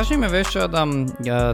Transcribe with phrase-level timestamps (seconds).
[0.00, 1.04] Začneme, vieš čo, Adam,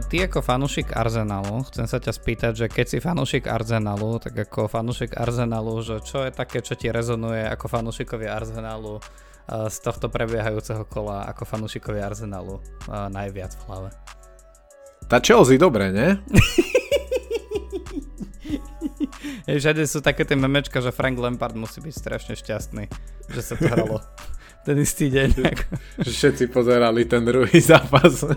[0.07, 4.71] ty ako fanúšik Arsenalu, chcem sa ťa spýtať, že keď si fanúšik Arsenalu, tak ako
[4.71, 9.03] fanúšik Arsenalu, že čo je také, čo ti rezonuje ako fanúšikovia Arsenalu
[9.51, 13.91] z tohto prebiehajúceho kola ako fanúšikovia Arsenalu najviac v hlave?
[15.11, 16.15] Tá Chelsea dobre, ne?
[19.59, 22.87] Všade sú také tie memečka, že Frank Lampard musí byť strašne šťastný,
[23.27, 23.99] že sa to hralo
[24.67, 25.29] ten istý deň.
[26.03, 28.27] Že všetci pozerali ten druhý zápas.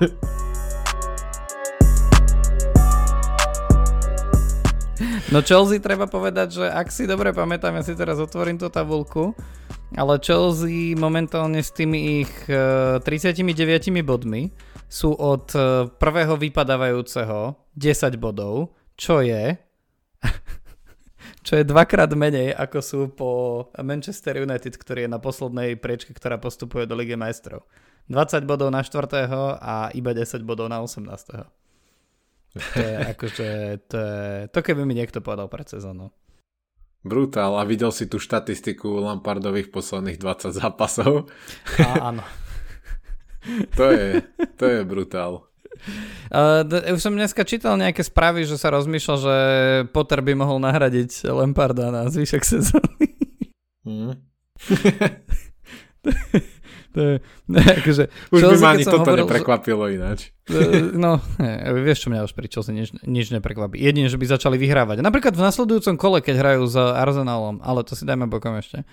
[5.34, 9.34] No Chelsea treba povedať, že ak si dobre pamätám, ja si teraz otvorím tú tabulku,
[9.94, 14.50] ale Chelsea momentálne s tými ich 39 e, bodmi
[14.90, 19.54] sú od e, prvého vypadávajúceho 10 bodov, čo je
[21.40, 23.30] čo je dvakrát menej ako sú po
[23.80, 27.64] Manchester United, ktorý je na poslednej priečke, ktorá postupuje do Ligy majstrov.
[28.10, 29.28] 20 bodov na 4.
[29.60, 31.46] a iba 10 bodov na 18.
[32.50, 33.48] To je akože,
[33.86, 36.10] to, je, to keby mi niekto povedal pred sezónou.
[37.00, 37.56] Brutál.
[37.56, 41.30] A videl si tú štatistiku Lampardových posledných 20 zápasov?
[41.80, 42.24] A, áno.
[43.78, 44.20] to je,
[44.60, 45.49] to je brutál.
[46.30, 46.62] Uh,
[46.94, 49.36] už som dneska čítal nejaké správy, že sa rozmýšľal, že
[49.90, 53.18] Potter by mohol nahradiť Lamparda na zvyšok sezóny.
[53.82, 54.14] Mm.
[56.94, 57.14] to je,
[57.50, 60.30] ne, akože, už by ma ani toto hovoril, neprekvapilo ináč.
[61.02, 61.50] no, ne,
[61.82, 63.74] vieš čo mňa už pri Chelsea nič, nič neprekvapí.
[63.78, 65.02] Jedine, že by začali vyhrávať.
[65.02, 68.86] Napríklad v nasledujúcom kole, keď hrajú s Arsenalom, ale to si dajme bokom ešte.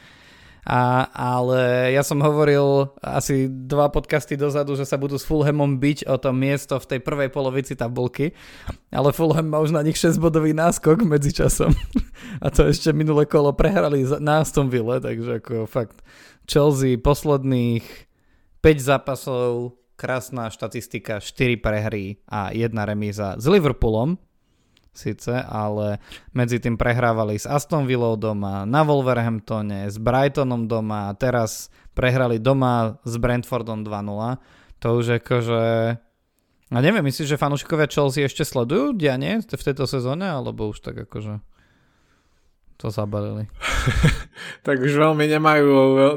[0.68, 6.12] A, ale ja som hovoril asi dva podcasty dozadu, že sa budú s Fulhamom byť
[6.12, 8.36] o to miesto v tej prvej polovici tabulky,
[8.92, 11.72] ale Fulham má už na nich 6-bodový náskok medzi časom.
[12.44, 16.04] A to ešte minulé kolo prehrali na Aston Ville, takže ako fakt
[16.44, 17.88] Chelsea posledných
[18.60, 24.20] 5 zápasov, krásna štatistika, 4 prehry a jedna remíza s Liverpoolom,
[24.98, 26.02] síce, ale
[26.34, 32.42] medzi tým prehrávali s Aston Villou doma, na Wolverhamptone, s Brightonom doma a teraz prehrali
[32.42, 34.82] doma s Brentfordom 2-0.
[34.82, 35.64] To už akože...
[36.68, 41.08] A neviem, myslíš, že fanúšikovia Chelsea ešte sledujú dianie v tejto sezóne, alebo už tak
[41.08, 41.40] akože
[42.78, 43.50] to zabalili?
[44.68, 45.70] tak už veľmi nemajú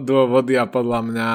[0.04, 1.30] dôvody a podľa mňa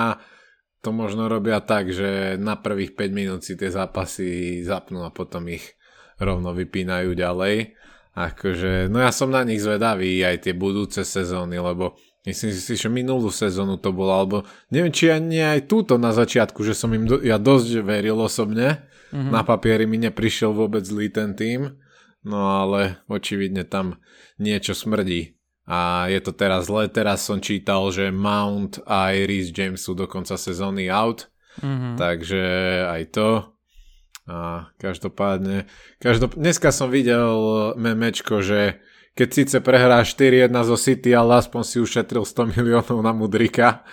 [0.85, 5.50] to možno robia tak, že na prvých 5 minút si tie zápasy zapnú a potom
[5.50, 5.73] ich
[6.20, 7.76] rovno vypínajú ďalej.
[8.16, 12.88] Akože, no ja som na nich zvedavý aj tie budúce sezóny, lebo myslím si, že
[12.88, 14.38] minulú sezónu to bolo, alebo
[14.72, 18.88] neviem, či ani aj túto na začiatku, že som im do, ja dosť veril osobne.
[19.12, 19.31] Mm-hmm.
[19.36, 21.76] Na papieri mi neprišiel vôbec zlý ten tým,
[22.24, 24.00] no ale očividne tam
[24.40, 25.36] niečo smrdí.
[25.66, 30.06] A je to teraz zle, teraz som čítal, že Mount a Iris James sú do
[30.08, 31.28] konca sezóny out,
[31.59, 32.00] mm-hmm.
[32.00, 32.44] takže
[32.86, 33.30] aj to.
[34.25, 35.69] A každopádne,
[36.02, 36.34] každop...
[36.34, 37.30] dneska som videl
[37.78, 38.81] memečko, že
[39.13, 43.85] keď síce prehrá 4-1 zo City, ale aspoň si ušetril 100 miliónov na Mudrika,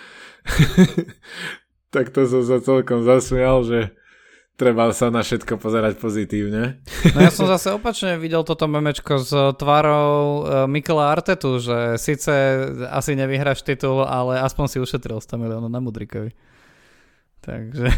[1.93, 3.93] tak to som sa celkom zasmial, že
[4.57, 6.81] treba sa na všetko pozerať pozitívne.
[7.13, 12.33] No ja som zase opačne videl toto memečko s tvárou e, Mikela Artetu, že síce
[12.89, 16.33] asi nevyhráš titul, ale aspoň si ušetril 100 miliónov na Mudrikovi.
[17.45, 17.89] Takže...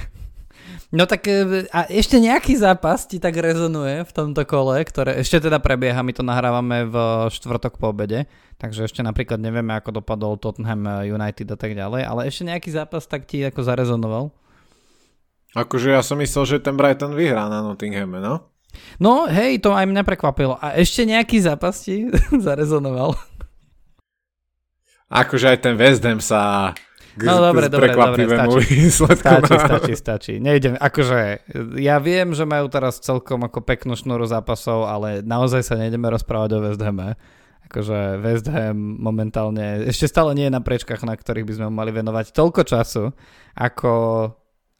[0.95, 5.43] No tak e, a ešte nejaký zápas ti tak rezonuje v tomto kole, ktoré ešte
[5.43, 6.95] teda prebieha, my to nahrávame v
[7.35, 12.07] štvrtok po obede, takže ešte napríklad nevieme, ako dopadol Tottenham e, United a tak ďalej,
[12.07, 14.31] ale ešte nejaký zápas tak ti ako zarezonoval?
[15.51, 18.47] Akože ja som myslel, že ten Brighton vyhrá na Nottinghame, no?
[18.95, 20.59] No hej, to aj mňa prekvapilo.
[20.59, 22.07] A ešte nejaký zápas ti
[22.47, 23.19] zarezonoval?
[25.11, 26.71] Akože aj ten West Ham sa
[27.15, 28.91] No dobre, dobre, dobre, stačí.
[28.91, 30.33] Stačí, stačí, stačí.
[30.43, 31.47] Nejdem, akože
[31.79, 36.59] ja viem, že majú teraz celkom ako peknú šnúru zápasov, ale naozaj sa nejdeme rozprávať
[36.59, 37.15] o West Hame.
[37.71, 41.95] Akože West Ham momentálne ešte stále nie je na prečkách, na ktorých by sme mali
[41.95, 43.03] venovať toľko času,
[43.55, 43.93] ako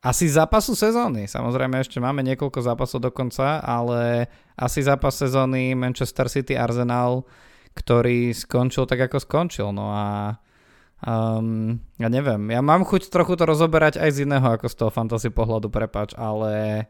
[0.05, 1.25] asi zápasu sezóny.
[1.25, 7.25] Samozrejme ešte máme niekoľko zápasov dokonca, ale asi zápas sezóny Manchester City Arsenal,
[7.73, 9.73] ktorý skončil tak, ako skončil.
[9.73, 10.38] No a
[11.03, 14.92] Um, ja neviem, ja mám chuť trochu to rozoberať aj z iného ako z toho
[14.94, 16.88] fantasy pohľadu, prepač, ale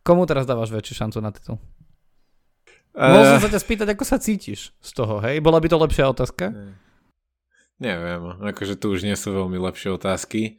[0.00, 1.60] komu teraz dávaš väčšiu šancu na titul?
[2.96, 5.44] Uh, Môžem sa ťa spýtať, ako sa cítiš z toho, hej?
[5.44, 6.50] Bola by to lepšia otázka?
[7.78, 10.58] Neviem, akože tu už nie sú veľmi lepšie otázky.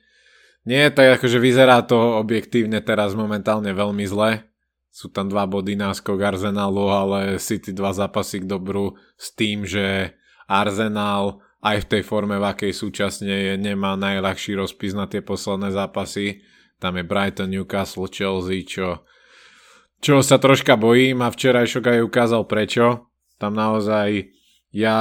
[0.64, 4.46] Nie, tak akože vyzerá to objektívne teraz momentálne veľmi zle.
[4.94, 10.16] Sú tam dva body náskok Arsenalu, ale City dva zápasy k dobru s tým, že
[10.48, 15.76] Arsenal aj v tej forme, v akej súčasne je, nemá najľahší rozpis na tie posledné
[15.76, 16.40] zápasy.
[16.80, 19.04] tam je Brighton, Newcastle, Chelsea, čo,
[20.00, 23.12] čo sa troška bojím a včerajšok aj ukázal prečo.
[23.36, 24.32] Tam naozaj
[24.72, 25.00] ja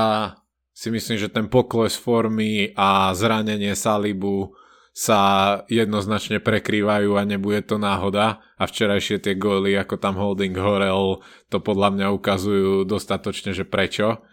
[0.75, 4.55] si myslím, že ten pokles formy a zranenie Salibu
[4.99, 11.23] sa jednoznačne prekrývajú a nebude to náhoda a včerajšie tie góly, ako tam holding horel,
[11.47, 14.27] to podľa mňa ukazujú dostatočne, že prečo.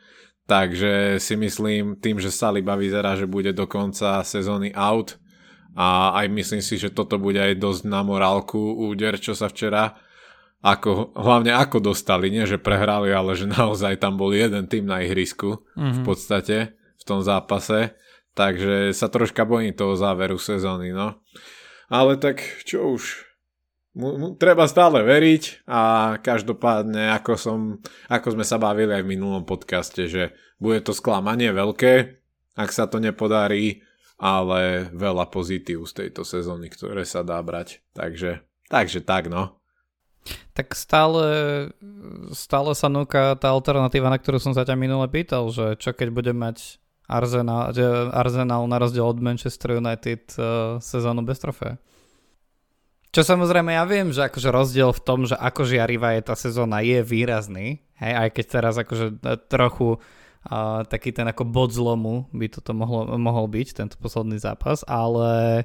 [0.45, 5.18] Takže si myslím, tým, že Saliba vyzerá, že bude do konca sezóny out
[5.74, 9.97] a aj myslím si, že toto bude aj dosť na morálku úder, čo sa včera
[10.62, 15.01] ako, hlavne ako dostali, nie že prehrali, ale že naozaj tam bol jeden tým na
[15.01, 15.94] ihrisku mm-hmm.
[15.94, 16.06] v mhm.
[16.06, 17.97] podstate v tom zápase
[18.36, 21.24] Takže sa troška bojím toho záveru sezóny, no.
[21.88, 23.25] Ale tak čo už,
[24.36, 27.59] treba stále veriť a každopádne, ako, som,
[28.12, 32.19] ako sme sa bavili aj v minulom podcaste, že bude to sklamanie veľké,
[32.56, 33.83] ak sa to nepodarí,
[34.15, 37.83] ale veľa pozitív z tejto sezóny, ktoré sa dá brať.
[37.92, 39.59] Takže, takže tak, no.
[40.56, 41.25] Tak stále,
[42.31, 46.09] stále sa núka tá alternatíva, na ktorú som sa ťa minule pýtal, že čo keď
[46.15, 47.69] bude mať Arsenal,
[48.09, 51.77] Arsenal na rozdiel od Manchester United uh, sezónu bez trofeja.
[53.16, 56.84] Čo samozrejme ja viem, že akože rozdiel v tom, že ako žiarivá je tá sezóna
[56.84, 62.28] je výrazný, hej, aj keď teraz akože e, trochu uh, taký ten ako bod zlomu
[62.36, 65.64] by toto mohlo, mohol byť, tento posledný zápas, ale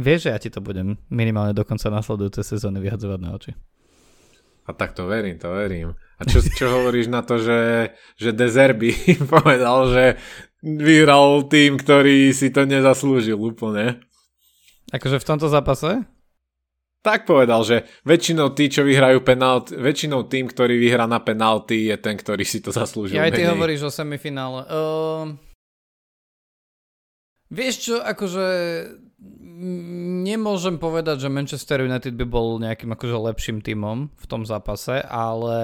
[0.00, 3.52] vieš, že ja ti to budem minimálne do konca nasledujúcej sezóny vyhadzovať na oči.
[4.64, 5.92] A tak to verím, to verím.
[6.16, 8.96] A čo, čo hovoríš na to, že, že Dezerby
[9.36, 10.04] povedal, že
[10.64, 14.00] vyhral tým, ktorý si to nezaslúžil úplne.
[14.88, 16.16] Akože v tomto zápase?
[16.98, 21.96] Tak povedal, že väčšinou tí, čo vyhrajú penalty, väčšinou tým, ktorý vyhrá na penalty, je
[21.96, 23.14] ten, ktorý si to zaslúžil.
[23.14, 23.54] Ja aj ty menej.
[23.54, 24.66] hovoríš o semifinále.
[24.66, 25.38] Uh,
[27.54, 28.46] vieš čo, akože
[30.26, 35.58] nemôžem povedať, že Manchester United by bol nejakým akože lepším tímom v tom zápase, ale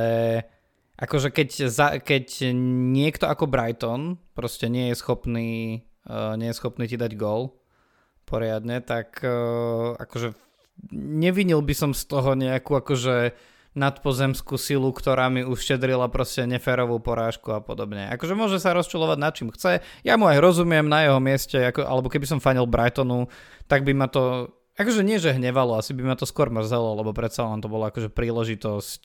[0.95, 2.55] akože keď, za, keď
[2.95, 7.59] niekto ako Brighton proste nie je schopný, uh, nie je schopný ti dať gól
[8.23, 10.54] poriadne, tak uh, akože
[10.95, 13.35] nevinil by som z toho nejakú akože
[13.75, 18.07] nadpozemskú silu, ktorá mi už štedrila proste neférovú porážku a podobne.
[18.15, 19.83] Akože môže sa rozčulovať nad čím chce.
[20.07, 23.27] Ja mu aj rozumiem na jeho mieste, ako, alebo keby som fanil Brightonu,
[23.67, 27.11] tak by ma to, akože nie že hnevalo, asi by ma to skôr mrzelo, lebo
[27.11, 29.05] predsa len to bolo akože príležitosť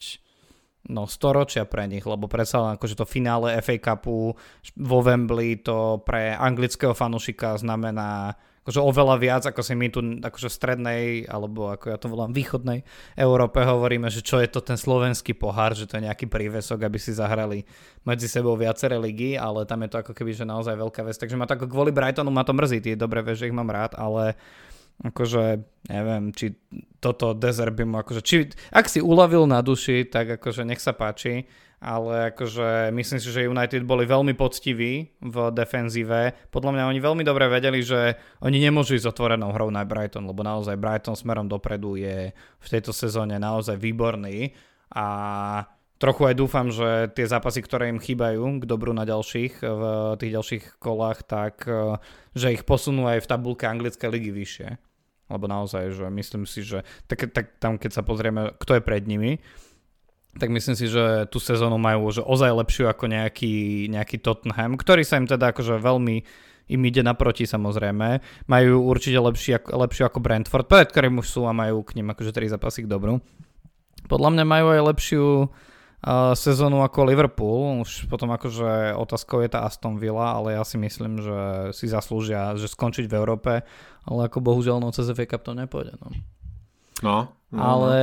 [0.93, 4.37] no, storočia pre nich, lebo predsa len akože to finále FA Cupu
[4.77, 8.37] vo Wembley to pre anglického fanušika znamená
[8.69, 12.29] akože oveľa viac, ako si my tu akože v strednej, alebo ako ja to volám
[12.29, 12.85] východnej
[13.17, 17.01] Európe hovoríme, že čo je to ten slovenský pohár, že to je nejaký prívesok, aby
[17.01, 17.65] si zahrali
[18.05, 21.17] medzi sebou viaceré ligy, ale tam je to ako keby, že naozaj veľká vec.
[21.17, 23.73] Takže ma to ako kvôli Brightonu ma to mrzí, tie dobre vieš, že ich mám
[23.73, 24.37] rád, ale
[24.99, 26.59] akože, neviem, či
[26.99, 30.91] toto Desert by mu akože, či, ak si uľavil na duši, tak akože nech sa
[30.91, 31.47] páči,
[31.79, 36.51] ale akože myslím si, že United boli veľmi poctiví v defenzíve.
[36.51, 40.43] Podľa mňa oni veľmi dobre vedeli, že oni nemôžu ísť otvorenou hrou na Brighton, lebo
[40.43, 44.51] naozaj Brighton smerom dopredu je v tejto sezóne naozaj výborný
[44.91, 45.07] a
[46.03, 49.83] trochu aj dúfam, že tie zápasy, ktoré im chýbajú k dobru na ďalších, v
[50.19, 51.63] tých ďalších kolách, tak
[52.35, 54.88] že ich posunú aj v tabulke anglické ligy vyššie
[55.29, 59.05] lebo naozaj, že myslím si, že tak, tak tam keď sa pozrieme, kto je pred
[59.05, 59.39] nimi,
[60.37, 65.01] tak myslím si, že tú sezónu majú že ozaj lepšiu ako nejaký, nejaký Tottenham, ktorý
[65.01, 66.21] sa im teda akože veľmi
[66.69, 68.21] im ide naproti samozrejme.
[68.45, 72.29] Majú určite lepší, lepšiu ako Brentford, pred ktorým už sú a majú k ním akože
[72.29, 73.17] 3 zápasy k dobru.
[74.05, 77.81] Podľa mňa majú aj lepšiu uh, sezónu ako Liverpool.
[77.81, 82.53] Už potom akože otázkou je tá Aston Villa, ale ja si myslím, že si zaslúžia,
[82.53, 83.51] že skončiť v Európe,
[84.09, 85.93] ale ako bohužiaľ no cez FA Cup to nepôjde.
[86.01, 86.09] No.
[86.99, 87.17] No,
[87.55, 87.95] no, Ale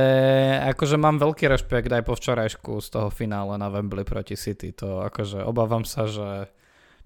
[0.73, 4.73] akože mám veľký rešpekt aj po včorajšku z toho finále na Wembley proti City.
[4.81, 6.49] To akože obávam sa, že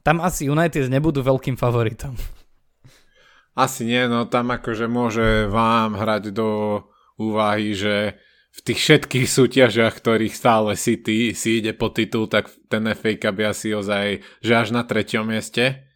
[0.05, 2.15] tam asi United nebudú veľkým favoritom.
[3.51, 6.79] Asi nie, no tam akože môže vám hrať do
[7.19, 8.15] úvahy, že
[8.51, 13.35] v tých všetkých súťažiach, ktorých stále City si ide po titul, tak ten FA Cup
[13.39, 15.90] je asi ozaj, že až na treťom mieste.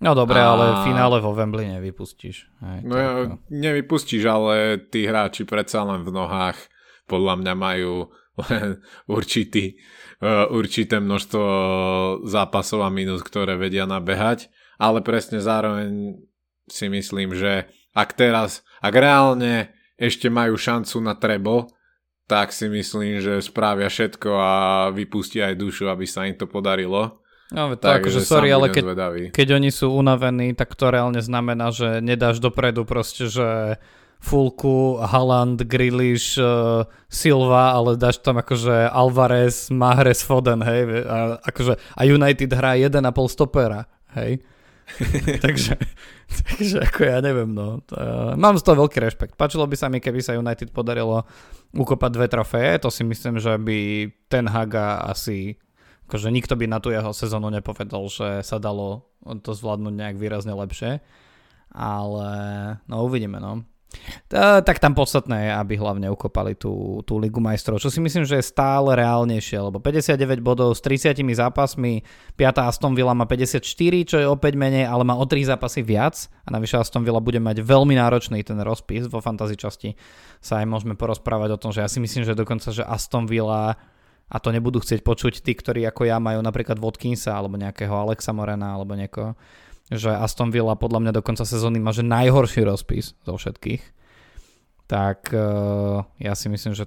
[0.00, 0.56] No dobre, a...
[0.56, 2.48] ale v finále vo Wembley nevypustíš.
[2.64, 3.12] Hej, no ja,
[3.52, 6.56] nevypustíš, ale tí hráči predsa len v nohách
[7.04, 8.08] podľa mňa majú
[8.48, 8.80] len
[9.16, 9.76] určitý,
[10.24, 11.44] uh, určité množstvo
[12.24, 14.48] zápasov a minút, ktoré vedia nabehať,
[14.80, 16.16] ale presne zároveň
[16.70, 21.68] si myslím, že ak teraz, ak reálne ešte majú šancu na treble,
[22.30, 24.52] tak si myslím, že spravia všetko a
[24.94, 27.20] vypustia aj dušu, aby sa im to podarilo.
[27.50, 28.94] No, tak, akože sorry, ale keď,
[29.34, 33.74] keď oni sú unavení, tak to reálne znamená, že nedáš dopredu proste, že
[34.20, 41.74] Fulku, Haaland, Grealish, uh, Silva, ale dáš tam akože Alvarez, Mahrez, Foden, hej, a, akože,
[41.74, 43.00] a United hrá 1,5
[43.32, 44.44] stopera, hej.
[45.44, 45.74] takže,
[46.28, 47.80] takže ako ja neviem, no.
[47.88, 49.34] Uh, mám z toho veľký rešpekt.
[49.40, 51.24] Pačilo by sa mi, keby sa United podarilo
[51.72, 55.56] ukopať dve trofeje, to si myslím, že by ten Haga asi
[56.10, 59.06] akože nikto by na tú jeho sezónu nepovedal, že sa dalo
[59.46, 60.98] to zvládnuť nejak výrazne lepšie.
[61.70, 62.26] Ale
[62.90, 63.62] no uvidíme, no.
[64.30, 68.38] Tak tam podstatné je, aby hlavne ukopali tú, tú Ligu majstrov, čo si myslím, že
[68.38, 72.06] je stále reálnejšie, lebo 59 bodov s 30 zápasmi,
[72.38, 72.70] 5.
[72.70, 73.66] Aston Villa má 54,
[74.06, 77.42] čo je opäť menej, ale má o 3 zápasy viac a navyše Aston Villa bude
[77.42, 79.98] mať veľmi náročný ten rozpis vo fantasy časti.
[80.38, 83.74] Sa aj môžeme porozprávať o tom, že ja si myslím, že dokonca, že Aston Villa
[84.30, 88.30] a to nebudú chcieť počuť tí, ktorí ako ja majú napríklad Watkinsa alebo nejakého Alexa
[88.30, 89.34] Morena alebo niekoho
[89.90, 93.82] že Aston Villa podľa mňa do konca sezóny má že najhorší rozpis zo všetkých,
[94.86, 96.86] tak uh, ja si myslím, že,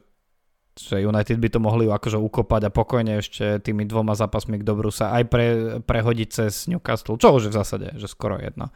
[0.79, 4.87] že United by to mohli akože ukopať a pokojne ešte tými dvoma zápasmi k dobru
[4.87, 5.47] sa aj pre,
[5.83, 8.71] prehodiť cez Newcastle, čo už v zásade, že skoro jedno.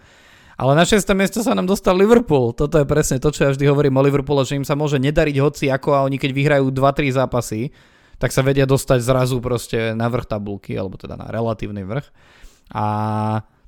[0.57, 1.05] Ale na 6.
[1.13, 2.50] miesto sa nám dostal Liverpool.
[2.50, 5.38] Toto je presne to, čo ja vždy hovorím o Liverpoole, že im sa môže nedariť
[5.38, 7.69] hoci ako a oni keď vyhrajú 2-3 zápasy,
[8.17, 12.07] tak sa vedia dostať zrazu proste na vrch tabulky, alebo teda na relatívny vrch.
[12.74, 12.86] A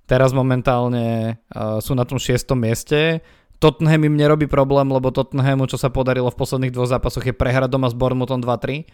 [0.09, 3.21] Teraz momentálne uh, sú na tom šiestom mieste.
[3.61, 7.69] Tottenham im nerobí problém, lebo Tottenhamu, čo sa podarilo v posledných dvoch zápasoch, je prehrať
[7.69, 8.89] doma s Bournemouthom 2-3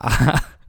[0.00, 0.08] a,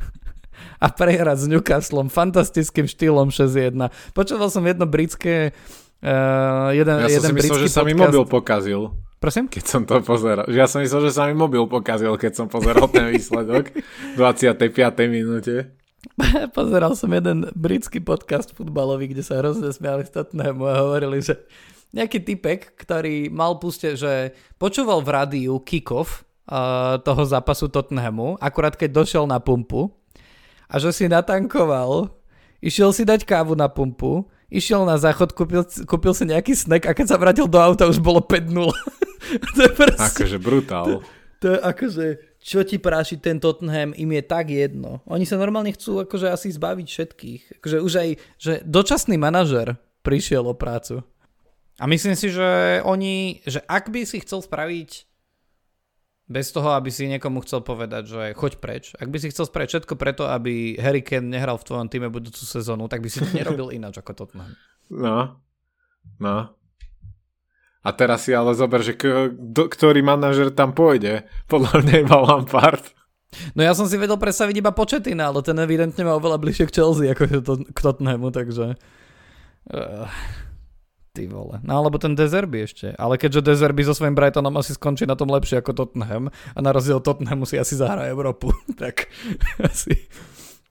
[0.84, 3.88] a prehrať s Newcastlom fantastickým štýlom 6-1.
[4.12, 5.56] Počúval som jedno britské
[6.04, 8.92] uh, jeden, ja jeden som si myslel, že sa mi mobil pokazil.
[9.26, 9.50] Prosím?
[9.50, 10.46] Keď som to pozeral.
[10.54, 13.74] Ja som myslel, že sa mi mobil pokazil, keď som pozeral ten výsledok
[14.14, 14.70] v 25.
[15.10, 15.74] minúte.
[16.54, 21.42] Pozeral som jeden britský podcast futbalový, kde sa hrozne smiali Tottenhamu a hovorili, že
[21.90, 28.78] nejaký typek, ktorý mal puste, že počúval v rádiu kick-off uh, toho zápasu Tottenhamu, akurát
[28.78, 29.90] keď došiel na pumpu
[30.70, 32.14] a že si natankoval,
[32.62, 36.94] išiel si dať kávu na pumpu, išiel na záchod, kúpil, kúpil si nejaký snack a
[36.94, 38.70] keď sa vrátil do auta už bolo 5-0.
[39.56, 40.86] to je proste, akože brutál.
[40.86, 40.96] To,
[41.42, 42.06] to je akože
[42.46, 45.02] čo ti práši ten Tottenham, im je tak jedno.
[45.10, 47.42] Oni sa normálne chcú akože asi zbaviť všetkých.
[47.58, 51.02] Akože už aj, že dočasný manažer prišiel o prácu.
[51.82, 55.10] A myslím si, že oni, že ak by si chcel spraviť
[56.30, 58.94] bez toho, aby si niekomu chcel povedať, že choď preč.
[59.02, 62.46] Ak by si chcel spraviť všetko preto, aby Harry Kane nehral v tvojom týme budúcu
[62.46, 64.54] sezónu, tak by si to nerobil ináč ako Tottenham.
[64.94, 65.42] No,
[66.22, 66.54] no.
[67.86, 71.30] A teraz si ale zober, že k- do, ktorý manažer tam pôjde.
[71.46, 72.82] Podľa mňa iba Lampard.
[73.54, 76.76] No ja som si vedel predstaviť iba Početina, ale ten evidentne má oveľa bližšie k
[76.82, 78.80] Chelsea ako to, k Tottenhamu, takže...
[79.70, 80.10] Uh,
[81.16, 81.64] ty vole.
[81.64, 82.92] No alebo ten Dezerby ešte.
[83.00, 86.76] Ale keďže Dezerby so svojím Brightonom asi skončí na tom lepšie ako Tottenham a na
[86.76, 88.52] rozdiel Tottenhamu si asi zahrá Európu,
[88.82, 89.08] tak
[89.64, 90.10] asi,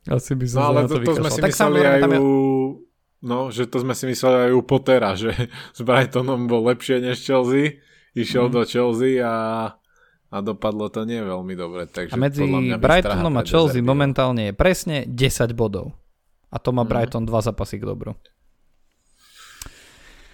[0.05, 2.11] asi by som no, ale to, to, to sme si tak mysleli aj u...
[2.11, 2.21] Je
[3.25, 7.25] No, že to sme si mysleli aj u Pottera, že s Brightonom bol lepšie než
[7.25, 7.81] Chelsea,
[8.13, 8.53] išiel mm.
[8.53, 9.35] do Chelsea a,
[10.29, 11.89] a dopadlo to nie veľmi dobre.
[11.89, 12.45] Takže a medzi
[12.77, 15.97] Brightonom a Chelsea momentálne je presne 10 bodov.
[16.53, 16.91] A to má mm.
[16.93, 18.13] Brighton dva zápasy k dobru.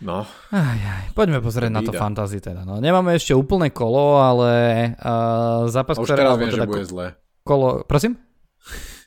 [0.03, 0.27] No.
[0.51, 1.05] Aj, aj.
[1.15, 2.67] Poďme pozrieť na to fantasy teda.
[2.67, 4.53] No, nemáme ešte úplné kolo, ale
[4.97, 6.25] uh, zápas, už ktoré...
[6.25, 7.07] teraz viem, teda že bude zle.
[7.47, 7.85] Kolo...
[7.85, 8.17] Prosím?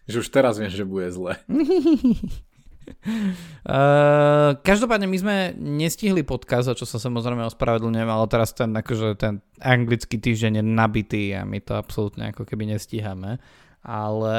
[0.08, 1.40] že už teraz viem, že bude zle.
[3.64, 9.40] Uh, každopádne my sme nestihli podcast, čo sa samozrejme ospravedlňujem, ale teraz ten, akože ten
[9.60, 13.40] anglický týždeň je nabitý a my to absolútne ako keby nestíhame.
[13.84, 14.36] Ale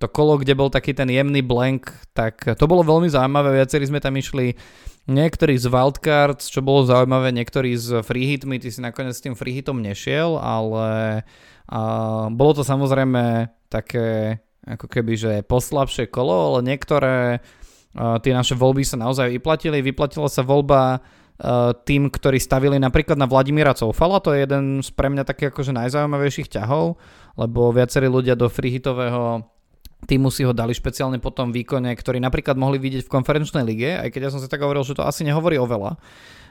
[0.00, 3.60] to kolo, kde bol taký ten jemný blank, tak to bolo veľmi zaujímavé.
[3.60, 4.56] Viacerí sme tam išli
[5.04, 9.36] niektorí z wildcards, čo bolo zaujímavé, niektorí z free hitmi, ty si nakoniec s tým
[9.36, 11.20] free hitom nešiel, ale
[11.68, 17.40] uh, bolo to samozrejme také ako keby, že poslabšie kolo, ale niektoré
[17.96, 19.82] tie naše voľby sa naozaj vyplatili.
[19.82, 21.02] Vyplatila sa voľba
[21.88, 25.72] tým, ktorí stavili napríklad na Vladimíra Coufala, to je jeden z pre mňa takých akože
[25.72, 27.00] najzaujímavejších ťahov,
[27.40, 29.48] lebo viacerí ľudia do freehitového
[30.10, 33.94] týmu si ho dali špeciálne po tom výkone, ktorý napríklad mohli vidieť v konferenčnej lige,
[33.94, 35.94] aj keď ja som si tak hovoril, že to asi nehovorí o veľa.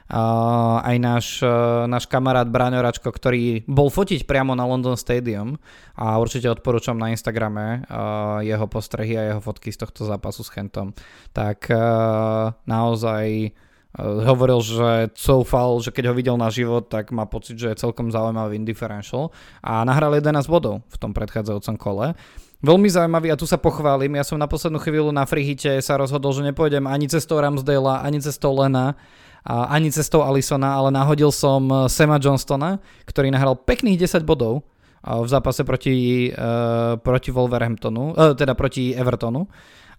[0.10, 5.62] Uh, aj náš, uh, náš kamarát Braňoračko, ktorý bol fotiť priamo na London Stadium
[5.94, 10.50] a určite odporúčam na Instagrame uh, jeho postrehy a jeho fotky z tohto zápasu s
[10.50, 10.98] Chentom.
[11.30, 13.54] Tak uh, naozaj
[14.00, 18.14] hovoril, že coufal, že keď ho videl na život, tak má pocit, že je celkom
[18.14, 19.34] zaujímavý in differential
[19.66, 22.14] a nahral 11 bodov v tom predchádzajúcom kole.
[22.60, 24.20] Veľmi zaujímavý a tu sa pochválim.
[24.20, 28.20] Ja som na poslednú chvíľu na Frihite sa rozhodol, že nepôjdem ani cestou Ramsdale, ani
[28.20, 29.00] cestou Lena,
[29.48, 34.68] ani cestou Alisona, ale nahodil som eh, Sema Johnstona, ktorý nahral pekných 10 bodov
[35.00, 39.48] v zápase proti, uh, proti Wolverhamptonu, teda proti Evertonu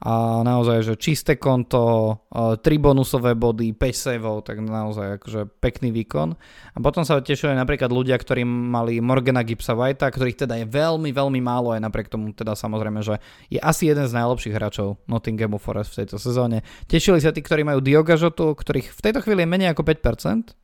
[0.00, 6.32] a naozaj, že čisté konto, 3 bonusové body, 5 saveov, tak naozaj akože pekný výkon.
[6.72, 11.12] A potom sa tešili napríklad ľudia, ktorí mali Morgana Gibsa Whitea, ktorých teda je veľmi,
[11.12, 13.20] veľmi málo aj napriek tomu teda samozrejme, že
[13.52, 16.64] je asi jeden z najlepších hráčov Nottinghamu Forest v tejto sezóne.
[16.88, 20.56] Tešili sa tí, ktorí majú Dioga Žotu, ktorých v tejto chvíli je menej ako 5%,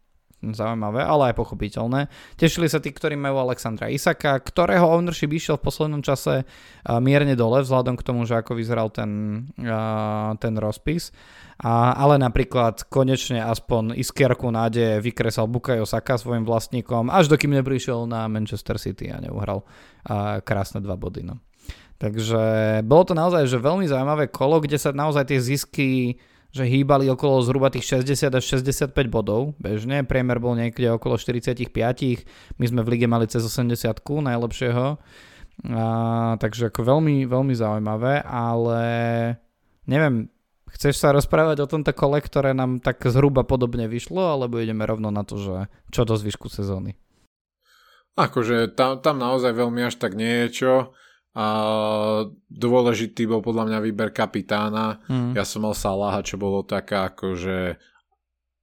[0.45, 2.13] zaujímavé, ale aj pochopiteľné.
[2.37, 6.45] Tešili sa tí, ktorí majú Alexandra Isaka, ktorého ownership išiel v poslednom čase
[7.01, 9.43] mierne dole, vzhľadom k tomu, že ako vyzeral ten,
[10.39, 11.11] ten rozpis.
[11.65, 18.29] Ale napríklad konečne aspoň iskierku nádeje vykresal Bukayo Saka svojim vlastníkom, až dokým neprišiel na
[18.29, 19.65] Manchester City a neuhral
[20.05, 21.25] a krásne dva body.
[21.25, 21.41] No.
[21.97, 26.21] Takže bolo to naozaj že veľmi zaujímavé kolo, kde sa naozaj tie zisky
[26.57, 31.69] že hýbali okolo zhruba tých 60 až 65 bodov bežne, priemer bol niekde okolo 45,
[32.57, 34.97] my sme v lige mali cez 80 najlepšieho,
[35.69, 35.85] a,
[36.41, 38.81] takže ako veľmi, veľmi zaujímavé, ale
[39.85, 40.33] neviem,
[40.73, 45.13] chceš sa rozprávať o tomto kole, ktoré nám tak zhruba podobne vyšlo, alebo ideme rovno
[45.13, 46.97] na to, že čo do zvyšku sezóny?
[48.17, 50.73] Akože tam, tam naozaj veľmi až tak nie je čo.
[51.37, 51.47] A
[52.49, 55.05] dôležitý bol podľa mňa výber kapitána.
[55.05, 55.37] Mm.
[55.37, 57.77] Ja som mal Salaha, čo bolo taká akože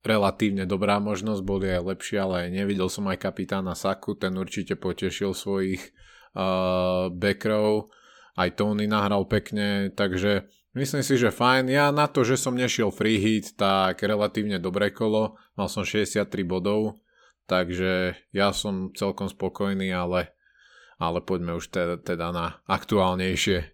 [0.03, 5.31] relatívne dobrá možnosť, boli aj lepšie, ale nevidel som aj kapitána Saku, ten určite potešil
[5.31, 5.79] svojich
[6.35, 7.87] uh, backrov,
[8.35, 11.71] aj Tony nahral pekne, takže myslím si, že fajn.
[11.71, 16.27] Ja na to, že som nešiel free hit, tak relatívne dobré kolo, mal som 63
[16.43, 16.99] bodov,
[17.47, 20.35] takže ja som celkom spokojný, ale
[21.03, 23.73] ale poďme už teda, teda na aktuálnejšie.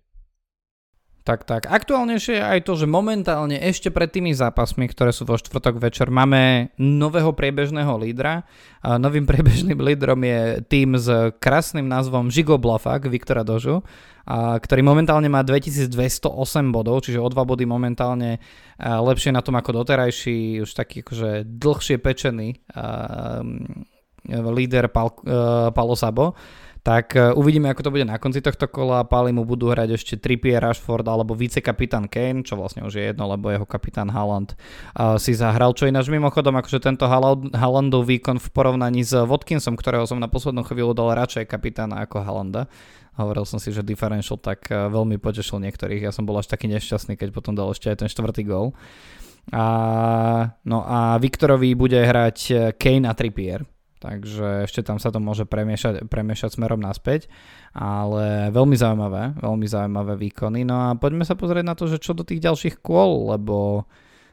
[1.29, 1.69] Tak, tak.
[1.69, 6.09] Aktuálnejšie je aj to, že momentálne ešte pred tými zápasmi, ktoré sú vo štvrtok večer,
[6.09, 8.49] máme nového priebežného lídra.
[8.81, 11.05] Novým priebežným lídrom je tým s
[11.37, 13.85] krásnym názvom Žigo Blafak, Viktora Dožu,
[14.25, 16.33] a, ktorý momentálne má 2208
[16.73, 18.41] bodov, čiže o dva body momentálne
[18.81, 23.45] lepšie na tom ako doterajší, už taký akože dlhšie pečený a,
[24.33, 25.13] líder Pal,
[25.77, 26.33] Palo Sabo
[26.89, 29.05] tak e, uvidíme, ako to bude na konci tohto kola.
[29.05, 33.29] Páli mu budú hrať ešte Trippier, Rashford alebo vicekapitán Kane, čo vlastne už je jedno,
[33.29, 34.57] lebo jeho kapitán Haaland
[34.97, 35.77] uh, si zahral.
[35.77, 40.65] Čo ináč mimochodom, akože tento Haalandov výkon v porovnaní s Watkinsom, ktorého som na poslednú
[40.65, 42.65] chvíľu dal radšej kapitána ako Haalanda.
[43.21, 46.09] Hovoril som si, že differential tak uh, veľmi potešil niektorých.
[46.09, 48.73] Ja som bol až taký nešťastný, keď potom dal ešte aj ten štvrtý gol.
[49.53, 49.65] A,
[50.65, 53.61] no a Viktorovi bude hrať Kane a Trippier
[53.99, 57.27] takže ešte tam sa to môže premiešať, premiešať smerom naspäť,
[57.75, 60.63] ale veľmi zaujímavé, veľmi zaujímavé výkony.
[60.63, 63.85] No a poďme sa pozrieť na to, že čo do tých ďalších kôl, lebo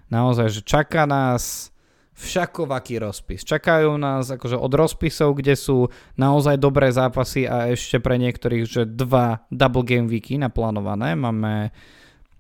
[0.09, 1.75] naozaj, že čaká nás
[2.17, 3.45] všakovaký rozpis.
[3.45, 8.83] Čakajú nás akože od rozpisov, kde sú naozaj dobré zápasy a ešte pre niektorých, že
[8.89, 11.13] dva double game weeky naplánované.
[11.13, 11.77] Máme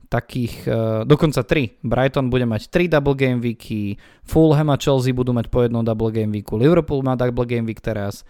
[0.06, 1.82] takých, uh, dokonca 3.
[1.82, 6.14] Brighton bude mať 3 double game weeky, Fulham a Chelsea budú mať po jednom double
[6.14, 8.22] game weeku, Liverpool má double game week teraz,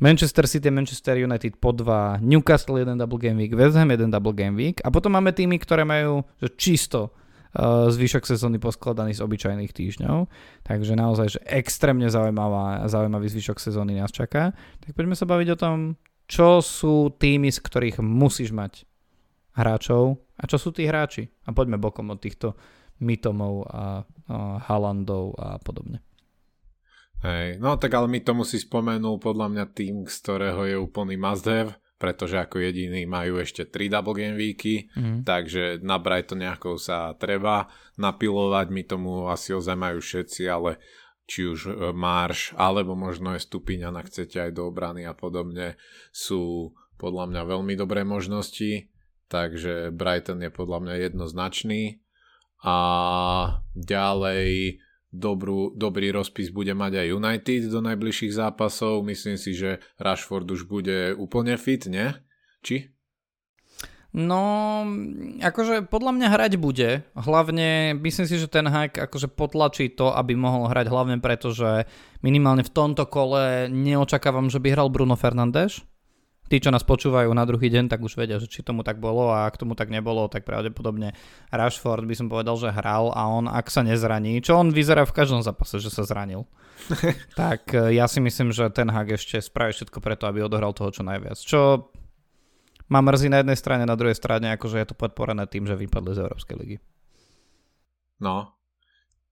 [0.00, 4.34] Manchester City, Manchester United po 2, Newcastle jeden double game week, West Ham jeden double
[4.34, 6.26] game week a potom máme týmy, ktoré majú
[6.58, 7.14] čisto
[7.54, 10.26] uh, zvyšok sezóny poskladaný z obyčajných týždňov.
[10.66, 14.54] Takže naozaj, že extrémne zaujímavá, zaujímavý zvyšok sezóny nás čaká.
[14.82, 15.76] Tak poďme sa baviť o tom,
[16.30, 18.86] čo sú týmy, z ktorých musíš mať
[19.60, 21.28] hráčov a čo sú tí hráči.
[21.44, 22.56] A poďme bokom od týchto
[23.00, 26.00] Mitomov a, a Halandov a podobne.
[27.20, 31.20] Hej, no tak ale my tomu si spomenul podľa mňa tým, z ktorého je úplný
[31.20, 35.28] must have, pretože ako jediný majú ešte 3 double game weeky, mm.
[35.28, 37.68] takže na Brighton nejakou sa treba
[38.00, 40.80] napilovať, my tomu asi ozaj majú všetci, ale
[41.28, 45.76] či už e, Marš, alebo možno aj Stupiňana chcete aj do obrany a podobne,
[46.08, 48.88] sú podľa mňa veľmi dobré možnosti
[49.30, 52.02] takže Brighton je podľa mňa jednoznačný
[52.60, 52.76] a
[53.72, 59.06] ďalej dobrú, dobrý rozpis bude mať aj United do najbližších zápasov.
[59.06, 62.10] Myslím si, že Rashford už bude úplne fit, nie?
[62.60, 62.94] Či?
[64.10, 64.82] No,
[65.38, 67.06] akože podľa mňa hrať bude.
[67.14, 71.86] Hlavne myslím si, že ten hack akože potlačí to, aby mohol hrať hlavne preto, že
[72.18, 75.86] minimálne v tomto kole neočakávam, že by hral Bruno Fernández
[76.50, 79.30] tí, čo nás počúvajú na druhý deň, tak už vedia, že či tomu tak bolo
[79.30, 81.14] a ak tomu tak nebolo, tak pravdepodobne
[81.54, 85.14] Rashford by som povedal, že hral a on, ak sa nezraní, čo on vyzerá v
[85.14, 86.50] každom zápase, že sa zranil,
[87.38, 90.90] tak e, ja si myslím, že ten Hag ešte spraví všetko preto, aby odohral toho
[90.90, 91.38] čo najviac.
[91.38, 91.86] Čo
[92.90, 96.18] ma mrzí na jednej strane, na druhej strane, akože je to podporené tým, že vypadli
[96.18, 96.76] z Európskej ligy.
[98.18, 98.59] No,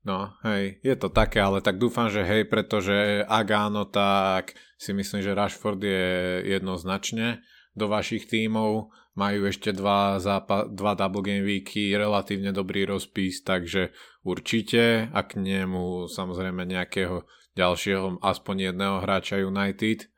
[0.09, 4.97] No, hej, je to také, ale tak dúfam, že hej, pretože ak áno, tak si
[4.97, 6.09] myslím, že Rashford je
[6.49, 7.44] jednoznačne
[7.77, 8.88] do vašich tímov.
[9.12, 13.92] Majú ešte dva, zápa- dva double game weeky, relatívne dobrý rozpis, takže
[14.25, 20.09] určite, a k nemu samozrejme nejakého ďalšieho, aspoň jedného hráča United,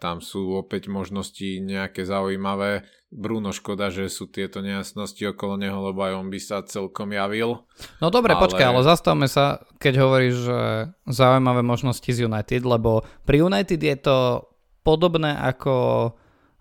[0.00, 2.88] tam sú opäť možnosti nejaké zaujímavé.
[3.12, 7.60] Bruno škoda, že sú tieto nejasnosti okolo neho, lebo aj on by sa celkom javil.
[8.00, 8.40] No dobre, ale...
[8.40, 10.60] počkaj, ale zastavme sa, keď hovoríš, že
[11.04, 14.48] zaujímavé možnosti z United, lebo pri United je to
[14.80, 15.76] podobné ako,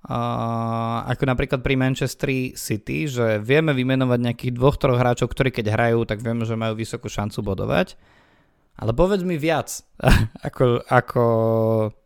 [0.03, 5.79] uh, ako napríklad pri Manchester City, že vieme vymenovať nejakých dvoch, troch hráčov, ktorí keď
[5.79, 7.95] hrajú, tak vieme, že majú vysokú šancu bodovať
[8.79, 9.83] ale povedz mi viac,
[10.47, 11.23] ako, ako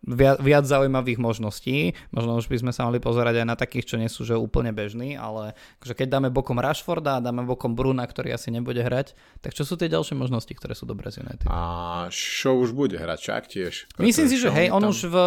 [0.10, 1.94] viac, viac zaujímavých možností.
[2.10, 4.74] Možno už by sme sa mali pozerať aj na takých, čo nie sú že úplne
[4.74, 9.14] bežní, ale akože keď dáme bokom Rashforda a dáme bokom Bruna, ktorý asi nebude hrať,
[9.46, 11.46] tak čo sú tie ďalšie možnosti, ktoré sú dobré z United?
[11.46, 13.94] A show už bude hrať, čak tiež.
[14.02, 14.90] Myslím si, že hej, on tam...
[14.90, 15.18] už v,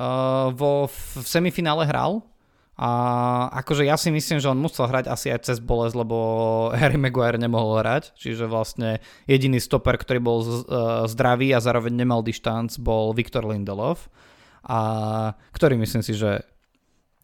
[0.00, 2.24] uh, vo, v semifinále hral
[2.72, 2.90] a
[3.62, 6.16] akože ja si myslím, že on musel hrať asi aj cez bolesť, lebo
[6.80, 11.92] Harry Maguire nemohol hrať, čiže vlastne jediný stoper, ktorý bol z, uh, zdravý a zároveň
[11.92, 14.08] nemal dištanc, bol Viktor Lindelof,
[14.62, 14.78] a
[15.52, 16.46] ktorý myslím si, že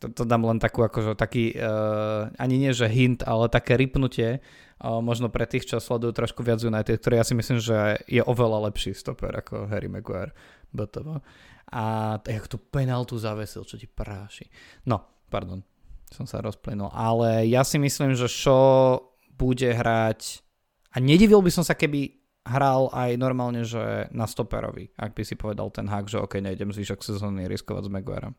[0.03, 4.39] to, to dám len takú, akože taký, uh, ani nie že hint, ale také rypnutie,
[4.85, 8.23] uh, možno pre tých, čo sledujú trošku viac United, ktorý ja si myslím, že je
[8.23, 10.37] oveľa lepší stoper ako Harry Maguire.
[10.73, 11.21] BTV.
[11.73, 11.85] A
[12.25, 14.49] jak tú penaltu zavesil, čo ti práši.
[14.89, 15.61] No, Pardon,
[16.09, 16.89] som sa rozplynul.
[16.93, 19.01] Ale ja si myslím, že Shaw
[19.37, 20.43] bude hrať
[20.93, 22.17] a nedivil by som sa, keby
[22.49, 26.73] hral aj normálne, že na stoperovi, ak by si povedal ten hák, že ok, nejdem
[26.73, 28.35] zvyšok sezóny riskovať s Maguireom.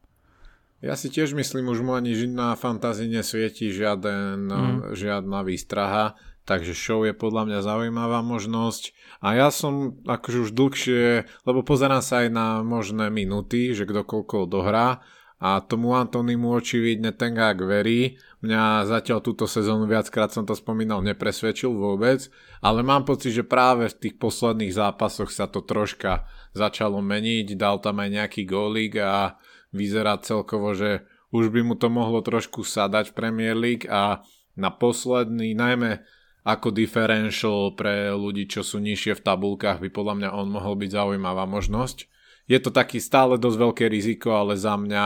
[0.79, 4.95] Ja si tiež myslím, už mu ani na fantázii nesvieti žiaden, mm.
[4.95, 6.15] žiadna výstraha,
[6.47, 8.95] takže show je podľa mňa zaujímavá možnosť.
[9.19, 14.07] A ja som akože už dlhšie, lebo pozerám sa aj na možné minuty, že kto
[14.07, 15.03] koľko dohrá
[15.39, 18.19] a tomu Antonimu očividne ten gák verí.
[18.43, 22.27] Mňa zatiaľ túto sezónu viackrát som to spomínal, nepresvedčil vôbec,
[22.59, 27.79] ale mám pocit, že práve v tých posledných zápasoch sa to troška začalo meniť, dal
[27.79, 29.39] tam aj nejaký gólik a
[29.71, 33.87] vyzerá celkovo, že už by mu to mohlo trošku sadať v Premier League.
[33.87, 34.19] A
[34.59, 36.03] na posledný, najmä
[36.43, 40.89] ako differential pre ľudí, čo sú nižšie v tabulkách, by podľa mňa on mohol byť
[40.99, 42.18] zaujímavá možnosť
[42.49, 45.05] je to taký stále dosť veľké riziko, ale za mňa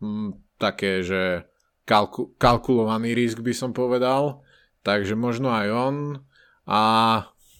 [0.00, 1.50] m, mm, také, že
[1.82, 4.46] kalku, kalkulovaný risk by som povedal.
[4.86, 5.96] Takže možno aj on.
[6.70, 6.80] A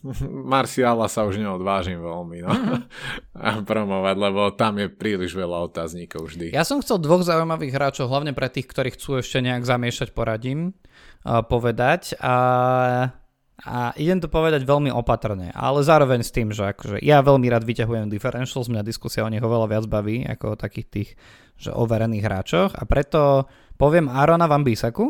[0.54, 2.52] Marciala sa už neodvážim veľmi no,
[3.34, 3.66] mm.
[3.66, 6.54] promovať, lebo tam je príliš veľa otáznikov vždy.
[6.54, 10.78] Ja som chcel dvoch zaujímavých hráčov, hlavne pre tých, ktorí chcú ešte nejak zamiešať poradím,
[11.26, 12.14] povedať.
[12.22, 12.34] A
[13.64, 17.64] a idem to povedať veľmi opatrne, ale zároveň s tým, že akože ja veľmi rád
[17.64, 21.08] vyťahujem differentials, mňa diskusia o nich oveľa viac baví, ako o takých tých
[21.56, 22.76] že overených hráčoch.
[22.76, 23.48] A preto
[23.80, 25.08] poviem Arona Van Bisaku.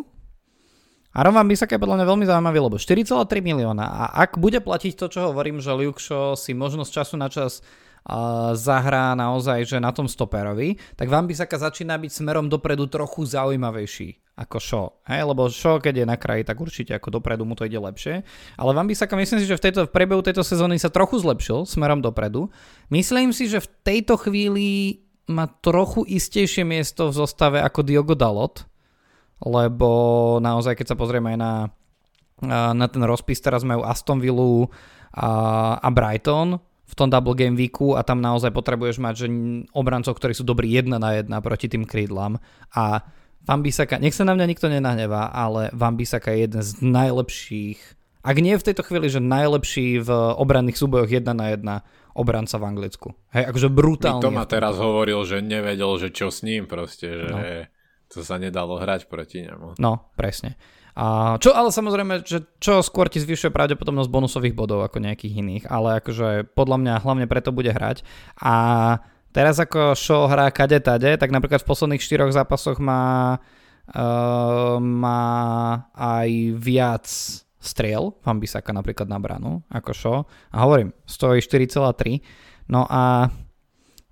[1.16, 3.82] Aaron Van Bisaka je podľa mňa veľmi zaujímavý, lebo 4,3 milióna.
[3.82, 7.66] A ak bude platiť to, čo hovorím, že Shaw si možno z času na čas
[8.54, 14.25] zahrá naozaj, že na tom stoperovi, tak Van Bisaka začína byť smerom dopredu trochu zaujímavejší
[14.36, 14.86] ako Shaw.
[15.08, 18.20] Hej, lebo Shaw, keď je na kraji, tak určite ako dopredu mu to ide lepšie.
[18.60, 21.64] Ale Van Bissaka myslím si, že v, tejto, v priebehu tejto sezóny sa trochu zlepšil
[21.64, 22.52] smerom dopredu.
[22.92, 28.68] Myslím si, že v tejto chvíli má trochu istejšie miesto v zostave ako Diogo Dalot,
[29.40, 29.90] lebo
[30.38, 31.52] naozaj, keď sa pozrieme aj na,
[32.76, 34.68] na ten rozpis, teraz majú Aston Villa
[35.16, 35.28] a,
[35.80, 39.28] a Brighton, v tom double game weeku a tam naozaj potrebuješ mať že
[39.74, 42.38] obrancov, ktorí sú dobrí jedna na jedna proti tým krídlam
[42.70, 43.02] a
[43.46, 47.78] Van Bissaka, nech sa na mňa nikto nenahnevá, ale Van Bissaka je jeden z najlepších,
[48.26, 51.74] ak nie v tejto chvíli, že najlepší v obranných súbojoch jedna na jedna
[52.18, 53.08] obranca v Anglicku.
[53.30, 54.24] Hej, akože brutálne.
[54.24, 57.38] to ma teraz hovoril, že nevedel, že čo s ním proste, že no.
[58.10, 59.78] to sa nedalo hrať proti nemu.
[59.78, 60.58] No, presne.
[60.96, 65.64] A čo ale samozrejme, že čo skôr ti zvyšuje pravdepodobnosť bonusových bodov ako nejakých iných,
[65.68, 68.00] ale akože podľa mňa hlavne preto bude hrať.
[68.40, 68.54] A
[69.36, 73.36] Teraz ako show hrá kade tade, tak napríklad v posledných štyroch zápasoch má,
[73.92, 75.24] uh, má
[75.92, 77.04] aj viac
[77.60, 80.18] striel, Van Bissaka napríklad na bránu, ako show.
[80.56, 82.24] A hovorím, stojí 4,3.
[82.72, 83.28] No a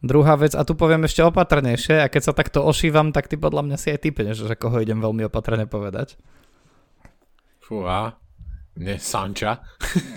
[0.04, 3.64] druhá vec, a tu poviem ešte opatrnejšie, a keď sa takto ošívam, tak ty podľa
[3.64, 6.20] mňa si aj typneš, že koho idem veľmi opatrne povedať.
[7.64, 8.20] Fúha,
[8.76, 9.64] ne Sanča.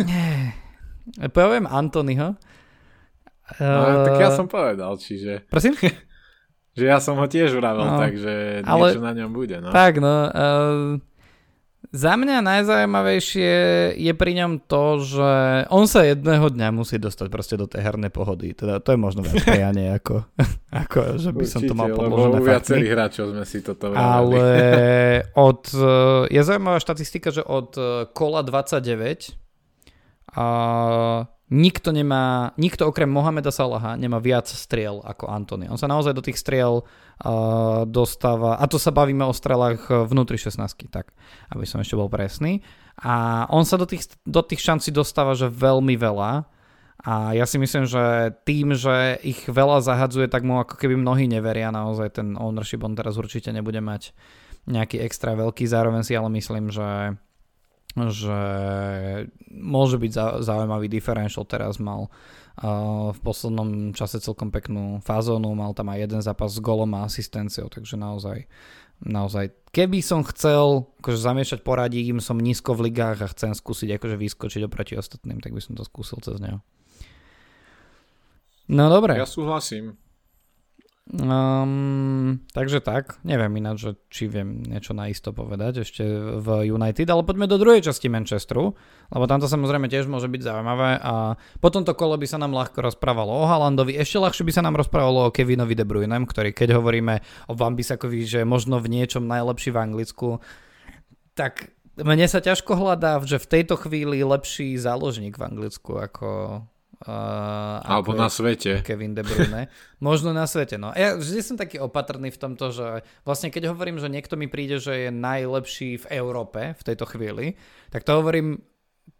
[0.03, 0.51] Nie.
[1.31, 2.35] Poviem Antonyho,
[3.55, 5.47] No, tak ja som povedal, čiže...
[5.47, 5.79] Prosím?
[6.77, 8.93] že ja som ho tiež vravel, no, takže ale...
[8.93, 9.57] niečo na ňom bude.
[9.57, 9.73] No.
[9.73, 10.15] Tak, no.
[10.29, 11.01] Uh,
[11.89, 13.53] Za mňa najzaujímavejšie
[13.97, 15.31] je pri ňom to, že
[15.71, 18.53] on sa jedného dňa musí dostať proste do tej hernej pohody.
[18.53, 20.27] Teda to je možno viac prianie, ako,
[20.85, 22.51] ako že by Určite, som to mal podložené faktmi.
[22.51, 24.03] viacerých hráčov sme si toto vrali.
[24.05, 24.45] Ale
[25.49, 25.63] od,
[26.29, 27.73] je zaujímavá štatistika, že od
[28.11, 29.33] kola 29
[30.35, 30.45] a
[31.47, 35.71] nikto nemá, nikto okrem Mohameda Salaha nemá viac striel ako Antony.
[35.71, 40.35] On sa naozaj do tých striel uh, dostáva, a to sa bavíme o strelách vnútri
[40.35, 40.59] 16,
[40.91, 41.15] tak,
[41.55, 42.59] aby som ešte bol presný.
[42.99, 46.49] A on sa do tých, do tých šancí dostáva, že veľmi veľa.
[47.07, 51.29] A ja si myslím, že tým, že ich veľa zahadzuje, tak mu ako keby mnohí
[51.29, 54.11] neveria naozaj ten ownership, on teraz určite nebude mať
[54.67, 57.15] nejaký extra veľký, zároveň si ale myslím, že
[58.13, 58.39] že
[59.49, 61.43] môže byť zaujímavý differential.
[61.49, 62.13] Teraz mal
[63.13, 67.69] v poslednom čase celkom peknú fazónu, mal tam aj jeden zápas s golom a asistenciou,
[67.69, 68.49] takže naozaj
[69.05, 73.93] naozaj, keby som chcel akože zamiešať poradí, im som nízko v ligách a chcem skúsiť
[74.01, 76.65] akože vyskočiť oproti ostatným, tak by som to skúsil cez neho.
[78.67, 79.15] No dobre.
[79.15, 79.95] Ja súhlasím.
[81.07, 86.03] Um, takže tak, neviem ináč, že či viem niečo naisto povedať ešte
[86.35, 88.75] v United, ale poďme do druhej časti Manchesteru,
[89.15, 92.83] lebo tamto samozrejme tiež môže byť zaujímavé a po tomto kole by sa nám ľahko
[92.83, 96.75] rozprávalo o Halandovi, ešte ľahšie by sa nám rozprávalo o Kevinovi De Bruyne, ktorý keď
[96.75, 100.43] hovoríme o Vambisakovi, že možno v niečom najlepší v Anglicku,
[101.39, 106.27] tak mne sa ťažko hľadá, že v tejto chvíli lepší záložník v Anglicku ako
[106.97, 108.81] Uh, Alebo na svete.
[108.81, 109.69] Kevin De Bruyne.
[110.01, 110.89] Možno na svete, no.
[110.97, 114.81] Ja vždy som taký opatrný v tomto, že vlastne keď hovorím, že niekto mi príde,
[114.81, 117.53] že je najlepší v Európe v tejto chvíli,
[117.93, 118.65] tak to hovorím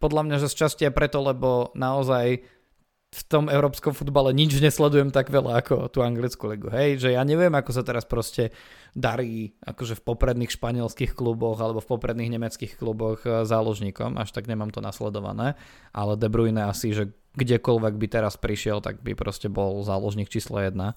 [0.02, 2.42] podľa mňa, že z časti je preto, lebo naozaj
[3.08, 6.68] v tom európskom futbale nič nesledujem tak veľa ako tú anglickú ligu.
[6.68, 8.52] Hej, že ja neviem, ako sa teraz proste
[8.92, 14.44] darí akože v popredných španielských kluboch alebo v popredných nemeckých kluboch eh, záložníkom, až tak
[14.44, 15.56] nemám to nasledované,
[15.96, 20.62] ale De Bruyne asi, že kdekoľvek by teraz prišiel, tak by proste bol záložník číslo
[20.62, 20.96] jedna.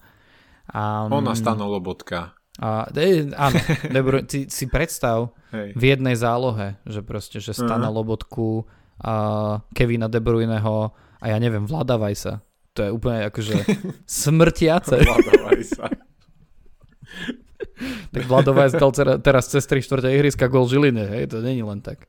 [0.70, 2.36] A, Ona stano Lobotka.
[2.60, 3.56] A, de, áno,
[3.88, 5.72] De Bruyne, si, si predstav Hej.
[5.72, 7.96] v jednej zálohe, že proste, že stane uh-huh.
[7.96, 8.68] Lobotku,
[9.02, 9.14] a
[9.74, 12.32] Kevina De Bruyneho, a ja neviem, vládavaj sa.
[12.76, 13.56] To je úplne akože
[14.06, 15.00] smrtiace.
[15.00, 15.86] vládavaj sa.
[18.14, 22.06] tak Vladovaj dal teraz cez 3 čtvrte ihriska gol Žiline, hej, to není len tak.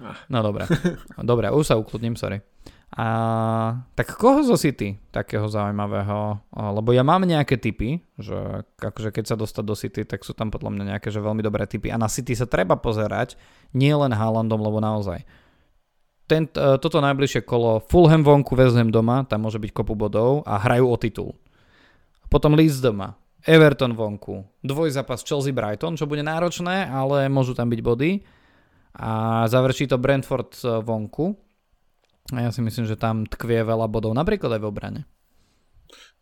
[0.00, 0.16] Ah.
[0.32, 0.64] No dobré.
[1.20, 2.40] Dobre, už sa ukludním, sorry.
[2.92, 3.08] A,
[3.96, 6.44] tak koho zo City takého zaujímavého?
[6.52, 10.52] Lebo ja mám nejaké typy, že akože keď sa dostať do City, tak sú tam
[10.52, 11.88] podľa mňa nejaké že veľmi dobré typy.
[11.88, 13.40] A na City sa treba pozerať,
[13.72, 15.24] nie len Haalandom, lebo naozaj
[16.32, 20.40] ten, e, toto najbližšie kolo Fulham vonku, West Ham doma, tam môže byť kopu bodov
[20.48, 21.36] a hrajú o titul.
[22.32, 28.12] Potom Leeds doma, Everton vonku, dvojzápas Chelsea-Brighton, čo bude náročné, ale môžu tam byť body.
[28.92, 31.36] A završí to Brentford e, vonku.
[32.30, 35.02] A ja si myslím, že tam tkvie veľa bodov, napríklad aj v obrane.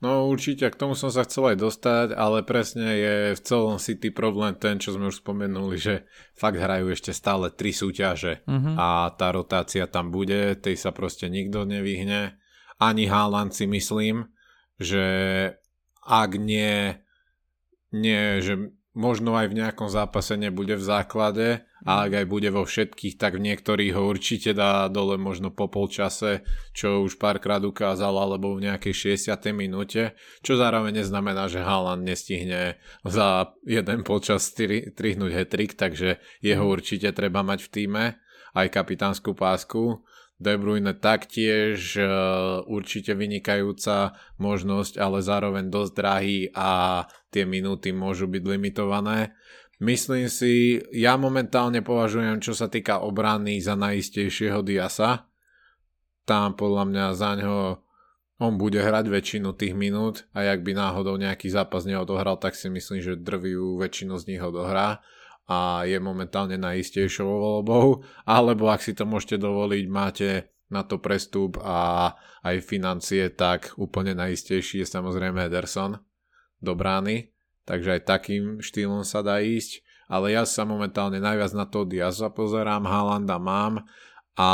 [0.00, 4.08] No určite, k tomu som sa chcel aj dostať, ale presne je v celom City
[4.08, 8.74] problém ten, čo sme už spomenuli, že fakt hrajú ešte stále tri súťaže uh-huh.
[8.80, 12.40] a tá rotácia tam bude, tej sa proste nikto nevyhne.
[12.80, 14.32] Ani Haaland si myslím,
[14.80, 15.04] že
[16.00, 16.96] ak nie,
[17.92, 22.68] nie, že možno aj v nejakom zápase nebude v základe a ak aj bude vo
[22.68, 26.44] všetkých, tak v niektorých ho určite dá dole možno po polčase,
[26.76, 29.32] čo už párkrát ukázal, alebo v nejakej 60.
[29.56, 30.12] minúte,
[30.44, 36.72] čo zároveň neznamená, že Haaland nestihne za jeden polčas trihnúť hetrik, takže jeho mhm.
[36.72, 38.04] určite treba mať v týme,
[38.52, 40.04] aj kapitánsku pásku.
[40.40, 48.24] De Bruyne taktiež uh, určite vynikajúca možnosť, ale zároveň dosť drahý a tie minúty môžu
[48.24, 49.36] byť limitované.
[49.80, 55.24] Myslím si, ja momentálne považujem, čo sa týka obrany za najistejšieho Diasa.
[56.28, 57.56] Tam podľa mňa za ňo
[58.40, 62.68] on bude hrať väčšinu tých minút a ak by náhodou nejaký zápas neodohral, tak si
[62.68, 65.00] myslím, že drviu väčšinu z nich odohrá
[65.48, 70.28] a je momentálne najistejšou voľbou, alebo ak si to môžete dovoliť, máte
[70.68, 72.12] na to prestup a
[72.46, 76.00] aj financie, tak úplne najistejší je samozrejme Ederson
[76.62, 77.32] do brány,
[77.70, 82.34] takže aj takým štýlom sa dá ísť, ale ja sa momentálne najviac na to Diaza
[82.34, 83.86] pozerám, Halanda mám
[84.34, 84.50] a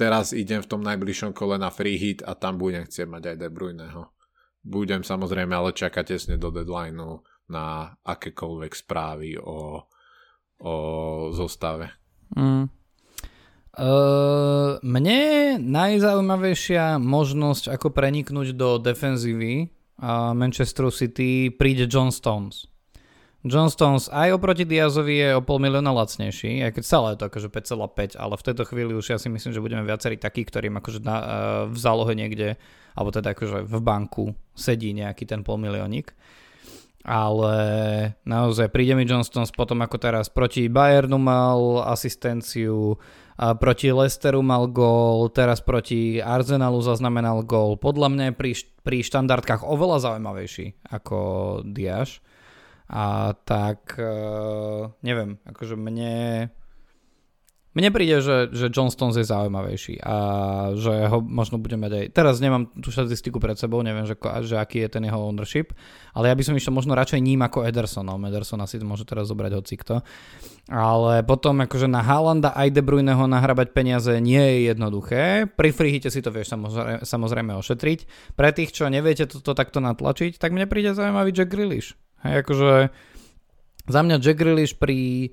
[0.00, 3.36] teraz idem v tom najbližšom kole na free hit a tam budem chcieť mať aj
[3.36, 4.02] De Bruyneho.
[4.64, 7.20] Budem samozrejme ale čakať tesne do deadlineu
[7.52, 9.84] na akékoľvek správy o
[10.58, 10.74] o
[11.30, 11.86] zostave?
[12.34, 12.66] Mm.
[13.78, 15.22] Uh, mne
[15.62, 22.66] najzaujímavejšia možnosť, ako preniknúť do defenzívy uh, Manchester City, príde John Stones.
[23.46, 27.28] John Stones aj oproti Diazovi je o pol milióna lacnejší, aj keď stále je to
[27.30, 30.74] akože 5,5, ale v tejto chvíli už ja si myslím, že budeme viacerí takí, ktorým
[30.82, 31.24] akože na, uh,
[31.70, 32.58] v zálohe niekde,
[32.98, 34.24] alebo teda akože v banku
[34.58, 36.14] sedí nejaký ten pol miliónik.
[37.06, 37.54] Ale
[38.26, 42.98] naozaj príde mi John Stones potom ako teraz proti Bayernu mal asistenciu,
[43.38, 47.78] a proti Lesteru mal gól, teraz proti Arsenalu zaznamenal gól.
[47.78, 51.18] Podľa mňa pri, pri štandardkách oveľa zaujímavejší ako
[51.60, 52.24] Diaz.
[52.88, 56.48] A tak, uh, neviem, akože mne
[57.78, 60.16] mne príde, že, že John Stones je zaujímavejší a
[60.74, 62.10] že ho možno budeme aj...
[62.10, 65.70] Teraz nemám tú štatistiku pred sebou, neviem, že, že aký je ten jeho ownership,
[66.10, 68.18] ale ja by som išiel možno radšej ním ako Edersonom.
[68.26, 70.02] Ederson asi môže teraz zobrať hocikto.
[70.68, 75.48] Ale potom akože na Haalanda aj De Bruyneho nahrabať peniaze nie je jednoduché.
[75.48, 78.34] Pri freehite si to vieš samozrejme, samozrejme ošetriť.
[78.36, 81.96] Pre tých, čo neviete toto takto natlačiť, tak mne príde zaujímavý Jack Grealish.
[82.26, 82.90] Hej, akože
[83.88, 85.30] za mňa Jack Grealish pri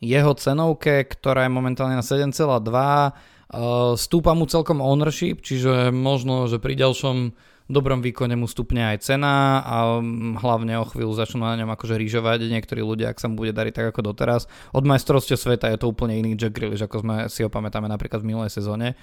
[0.00, 6.56] jeho cenovke, ktorá je momentálne na 7,2, uh, stúpa mu celkom ownership, čiže možno, že
[6.56, 7.36] pri ďalšom
[7.72, 10.00] dobrom výkone mu stupne aj cena a
[10.40, 13.72] hlavne o chvíľu začnú na ňom akože rýžovať niektorí ľudia, ak sa mu bude dariť
[13.72, 14.50] tak ako doteraz.
[14.76, 18.20] Od majstrovstia sveta je to úplne iný Jack Grealish, ako sme si ho pamätáme napríklad
[18.20, 18.98] v minulej sezóne.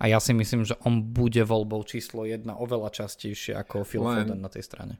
[0.00, 4.42] A ja si myslím, že on bude voľbou číslo jedna oveľa častejšie ako Phil Foden
[4.42, 4.98] na tej strane.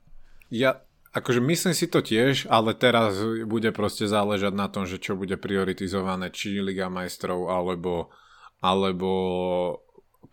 [0.53, 0.79] Ja
[1.15, 3.15] Akože myslím si to tiež, ale teraz
[3.47, 8.11] bude proste záležať na tom, že čo bude prioritizované, či Liga majstrov alebo,
[8.59, 9.11] alebo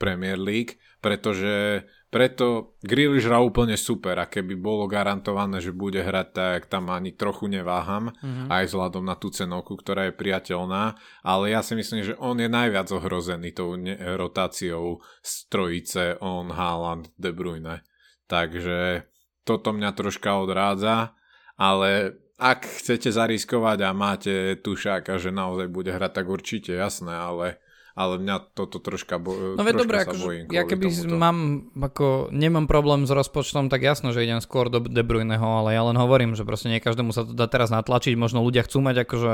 [0.02, 6.28] Premier League, pretože preto Grealish hra úplne super a keby bolo garantované, že bude hrať
[6.34, 8.50] tak, tam ani trochu neváham, mm-hmm.
[8.50, 12.50] aj vzhľadom na tú cenovku, ktorá je priateľná, ale ja si myslím, že on je
[12.50, 17.86] najviac ohrozený tou ne- rotáciou z trojice, on, Haaland, De Bruyne.
[18.28, 19.11] Takže
[19.44, 21.18] toto mňa troška odrádza,
[21.58, 27.62] ale ak chcete zariskovať a máte tušáka, že naozaj bude hrať, tak určite jasné, ale
[27.92, 30.48] ale mňa toto troška, bo, no, troška dobre, akože.
[30.48, 31.16] Ja keby tomuto.
[31.20, 31.38] mám,
[31.76, 35.84] ako, nemám problém s rozpočtom, tak jasno, že idem skôr do De Bruyneho, ale ja
[35.84, 39.04] len hovorím, že proste nie každému sa to dá teraz natlačiť, možno ľudia chcú mať
[39.04, 39.34] akože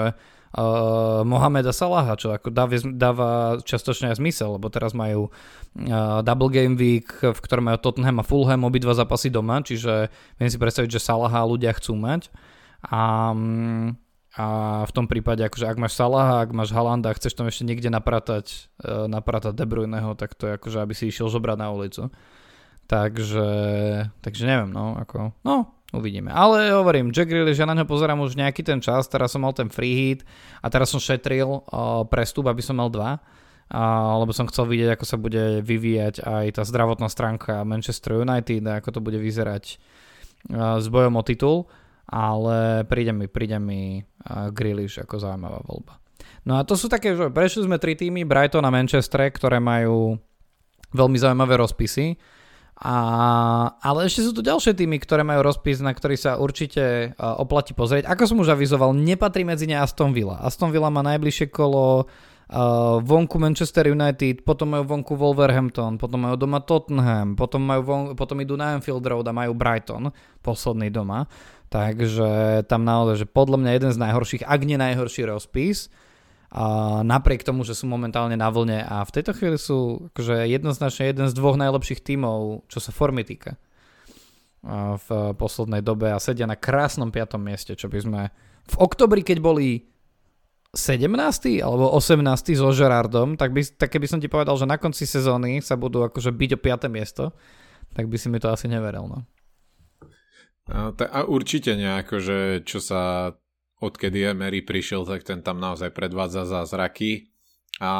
[0.58, 3.30] uh, Mohameda Salaha, čo ako dáva, dáva
[3.62, 8.26] častočne aj zmysel, lebo teraz majú uh, double game week, v ktorom majú Tottenham a
[8.26, 10.10] Fulham, obidva zápasy doma, čiže
[10.41, 12.34] viem si predstaviť, že Salaha ľudia chcú mať.
[12.89, 13.98] A um,
[14.38, 14.47] a
[14.86, 18.69] v tom prípade, akože ak máš Salaha, ak máš Halanda chceš tam ešte niekde napratať,
[18.86, 22.13] uh, napratať De Bruyneho, tak to je akože, aby si išiel zobrať na ulicu.
[22.86, 23.50] Takže,
[24.21, 26.30] takže neviem, no, ako, no, uvidíme.
[26.30, 29.58] Ale hovorím, Jack Grealish, ja na ňo pozerám už nejaký ten čas, teraz som mal
[29.58, 30.21] ten free hit
[30.62, 34.93] a teraz som šetril uh, prestup, aby som mal dva, uh, lebo som chcel vidieť,
[34.93, 39.82] ako sa bude vyvíjať aj tá zdravotná stránka Manchester United a ako to bude vyzerať
[40.54, 41.65] uh, s bojom o titul
[42.08, 46.00] ale príde mi, príde mi uh, Grealish ako zaujímavá voľba.
[46.48, 50.15] No a to sú také, že prešli sme tri týmy, Brighton a Manchester, ktoré majú
[50.96, 52.15] veľmi zaujímavé rozpisy.
[52.78, 52.98] A,
[53.82, 57.74] ale ešte sú tu ďalšie týmy, ktoré majú rozpis, na ktorý sa určite uh, oplatí
[57.74, 58.06] pozrieť.
[58.06, 60.38] Ako som už avizoval, nepatrí medzi ne Aston Villa.
[60.46, 66.38] Aston Villa má najbližšie kolo uh, vonku Manchester United, potom majú vonku Wolverhampton, potom majú
[66.38, 70.13] doma Tottenham, potom, majú von, potom idú na Anfield Road a majú Brighton,
[70.46, 71.26] posledný doma.
[71.67, 75.91] Takže tam naozaj, že podľa mňa jeden z najhorších, ak nie najhorší rozpis,
[76.47, 81.12] a napriek tomu, že sú momentálne na vlne a v tejto chvíli sú akože jednoznačne
[81.12, 83.60] jeden z dvoch najlepších tímov, čo sa formy týka
[84.95, 87.36] v poslednej dobe a sedia na krásnom 5.
[87.36, 88.21] mieste, čo by sme
[88.67, 89.91] v oktobri, keď boli
[90.71, 91.03] 17.
[91.63, 92.23] alebo 18.
[92.56, 96.03] so Gerardom, tak, by, tak keby som ti povedal, že na konci sezóny sa budú
[96.08, 96.88] akože byť o 5.
[96.91, 97.36] miesto,
[97.91, 99.08] tak by si mi to asi neveril.
[99.08, 99.23] No.
[100.67, 103.34] A, a určite nejako, že čo sa
[103.80, 107.32] odkedy Emery prišiel, tak ten tam naozaj predvádza zázraky.
[107.80, 107.93] A,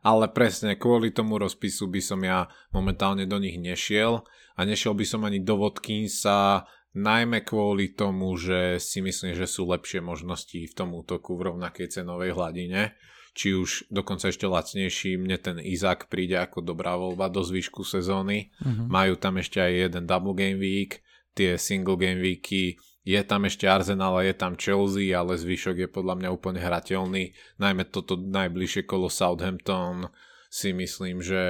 [0.00, 4.22] ale presne kvôli tomu rozpisu by som ja momentálne do nich nešiel
[4.56, 9.66] a nešiel by som ani do Watkinsa najmä kvôli tomu, že si myslím, že sú
[9.66, 12.94] lepšie možnosti v tom útoku v rovnakej cenovej hladine
[13.30, 18.50] či už dokonca ešte lacnejší, mne ten Izak príde ako dobrá voľba do zvyšku sezóny.
[18.58, 18.90] Uh-huh.
[18.90, 21.00] Majú tam ešte aj jeden double game week,
[21.40, 25.88] tie single game weeky, je tam ešte Arsenal a je tam Chelsea, ale zvyšok je
[25.88, 27.32] podľa mňa úplne hrateľný.
[27.56, 30.12] Najmä toto najbližšie kolo Southampton
[30.52, 31.40] si myslím, že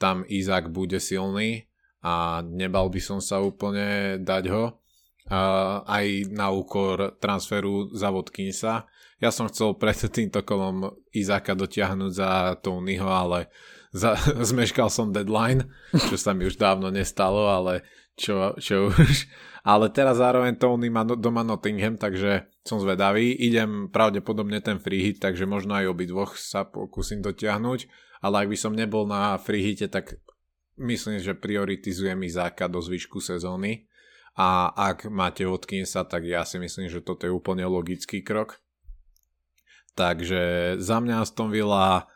[0.00, 1.68] tam Izak bude silný
[2.00, 4.64] a nebal by som sa úplne dať ho.
[5.28, 8.88] uh, aj na úkor transferu za Vodkinsa.
[9.20, 13.52] Ja som chcel pred týmto kolom Izáka dotiahnuť za Tonyho, ale
[13.92, 14.16] za,
[14.50, 17.84] zmeškal som deadline, čo sa mi už dávno nestalo, ale
[18.20, 19.24] čo, čo už.
[19.64, 23.32] Ale teraz zároveň Tony má doma Nottingham, takže som zvedavý.
[23.32, 27.88] Idem pravdepodobne ten free hit, takže možno aj obidvoch sa pokúsim dotiahnuť.
[28.20, 30.20] Ale ak by som nebol na free hite, tak
[30.76, 33.88] myslím, že prioritizujem Izáka do zvyšku sezóny.
[34.36, 38.60] A ak máte Watkinsa, tak ja si myslím, že toto je úplne logický krok.
[39.92, 42.08] Takže za mňa Aston Villa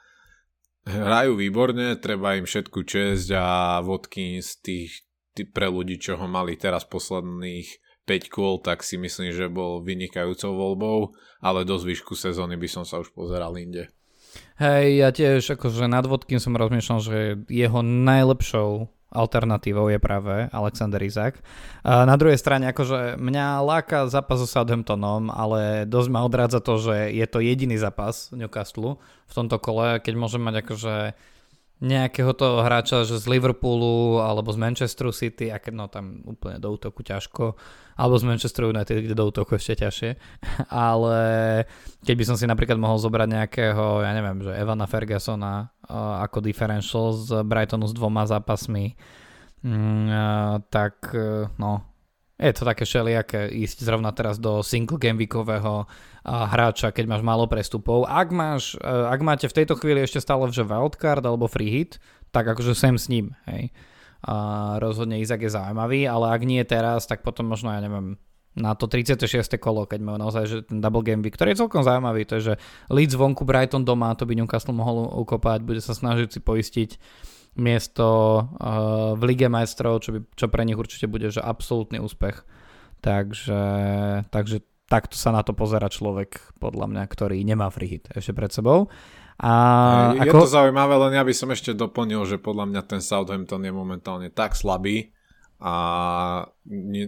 [0.88, 3.46] hrajú výborne, treba im všetku česť a
[3.84, 5.04] Watkins tých
[5.42, 10.54] pre ľudí, čo ho mali teraz posledných 5 kôl, tak si myslím, že bol vynikajúcou
[10.54, 10.98] voľbou,
[11.42, 13.90] ale do zvyšku sezóny by som sa už pozeral inde.
[14.62, 17.18] Hej, ja tiež akože nad vodkým som rozmýšľal, že
[17.50, 21.38] jeho najlepšou alternatívou je práve Alexander Izak.
[21.86, 27.14] Na druhej strane, akože mňa láka zápas so Southamptonom, ale dosť ma odrádza to, že
[27.14, 28.98] je to jediný zápas Newcastle
[29.30, 30.94] v tomto kole, keď môžem mať akože
[31.84, 36.72] nejakého toho hráča, že z Liverpoolu alebo z Manchesteru City, a no tam úplne do
[36.72, 37.60] útoku ťažko,
[38.00, 40.10] alebo z Manchesteru United, kde do útoku ešte ťažšie,
[40.72, 41.16] ale
[42.00, 46.40] keď by som si napríklad mohol zobrať nejakého, ja neviem, že Evana Fergusona uh, ako
[46.40, 51.84] differential z Brightonu s dvoma zápasmi, uh, tak uh, no,
[52.34, 55.86] je to také všelijaké ísť zrovna teraz do single game weekového
[56.24, 58.08] hráča, keď máš málo prestupov.
[58.08, 62.00] Ak, máš, e, ak máte v tejto chvíli ešte stále že wildcard alebo free hit,
[62.32, 63.36] tak akože sem s ním.
[63.44, 63.70] Hej.
[64.24, 64.34] A
[64.80, 68.16] rozhodne Izak je zaujímavý, ale ak nie teraz, tak potom možno, ja neviem,
[68.56, 69.28] na to 36.
[69.60, 72.54] kolo, keď majú naozaj že ten double game week, ktorý je celkom zaujímavý, to je,
[72.54, 72.54] že
[72.88, 76.90] Leeds vonku, Brighton doma, to by Newcastle mohol ukopať, bude sa snažiť si poistiť
[77.58, 82.46] miesto uh, v Lige majstrov, čo, by, čo pre nich určite bude že absolútny úspech.
[83.04, 83.60] Takže,
[84.32, 88.50] takže takto sa na to pozera človek, podľa mňa, ktorý nemá free hit ešte pred
[88.52, 88.92] sebou.
[89.42, 89.52] A
[90.14, 90.46] je ako...
[90.46, 94.30] to zaujímavé, len ja by som ešte doplnil, že podľa mňa ten Southampton je momentálne
[94.30, 95.10] tak slabý
[95.58, 95.74] a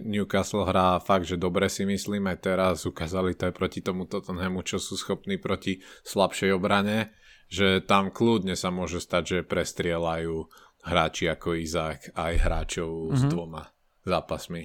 [0.03, 4.59] Newcastle hrá fakt, že dobre si myslím, aj teraz ukázali to aj proti tomu Tottenhamu,
[4.67, 7.15] čo sú schopní proti slabšej obrane
[7.47, 10.51] že tam kľudne sa môže stať, že prestrielajú
[10.83, 13.17] hráči ako Izák aj hráčov mm-hmm.
[13.17, 13.31] s mhm.
[13.31, 13.63] dvoma
[14.03, 14.63] zápasmi.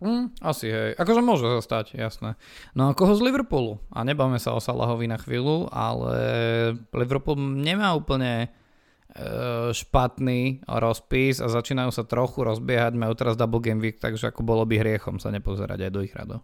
[0.00, 0.96] Mm, asi hej.
[0.96, 2.40] Akože môže sa stať, jasné.
[2.72, 3.76] No a koho z Liverpoolu?
[3.92, 6.16] A nebavme sa o Salahovi na chvíľu, ale
[6.96, 8.48] Liverpool nemá úplne
[9.12, 9.28] e,
[9.76, 14.64] špatný rozpis a začínajú sa trochu rozbiehať, majú teraz double game week, takže ako bolo
[14.64, 16.40] by hriechom sa nepozerať aj do ich rado.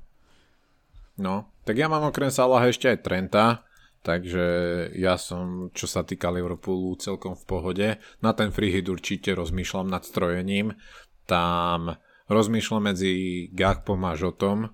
[1.16, 3.64] No, tak ja mám okrem Salaha ešte aj Trenta,
[4.06, 4.46] Takže
[4.94, 7.88] ja som, čo sa týka Liverpoolu, celkom v pohode.
[8.22, 10.78] Na ten free hit určite rozmýšľam nad strojením.
[11.26, 11.98] Tam
[12.30, 14.70] rozmýšľam medzi Gakpom a Žotom.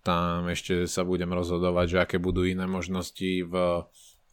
[0.00, 3.54] Tam ešte sa budem rozhodovať, že aké budú iné možnosti v,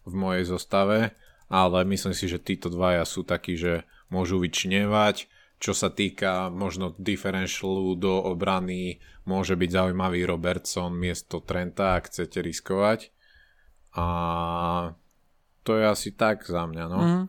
[0.07, 1.13] v mojej zostave.
[1.47, 5.27] Ale myslím si, že títo dvaja sú takí, že môžu vyčnievať.
[5.57, 12.45] Čo sa týka možno differentialu do obrany, môže byť zaujímavý Robertson miesto Trenta, ak chcete
[12.45, 13.09] riskovať
[13.97, 14.07] a
[15.65, 16.99] to je asi tak za mňa, no.
[17.01, 17.25] Mm.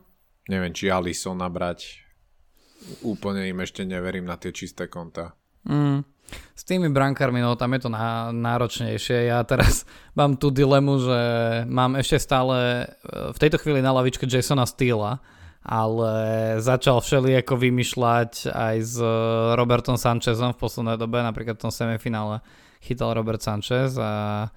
[0.53, 2.05] Neviem, či Alison nabrať.
[3.03, 5.35] Úplne im ešte neverím na tie čisté konta.
[5.67, 6.03] Mm.
[6.53, 9.33] S tými brankármi, no tam je to ná, náročnejšie.
[9.33, 9.83] Ja teraz
[10.19, 11.21] mám tú dilemu, že
[11.65, 15.19] mám ešte stále v tejto chvíli na lavičke Jasona Steela,
[15.65, 16.11] ale
[16.61, 18.95] začal všeli ako vymýšľať aj s
[19.57, 22.39] Robertom Sanchezom v poslednej dobe, napríklad v tom semifinále
[22.79, 24.47] chytal Robert Sanchez a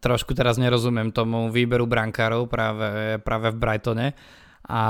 [0.00, 4.06] Trošku teraz nerozumiem tomu výberu brankárov práve, práve v Brightone.
[4.66, 4.82] A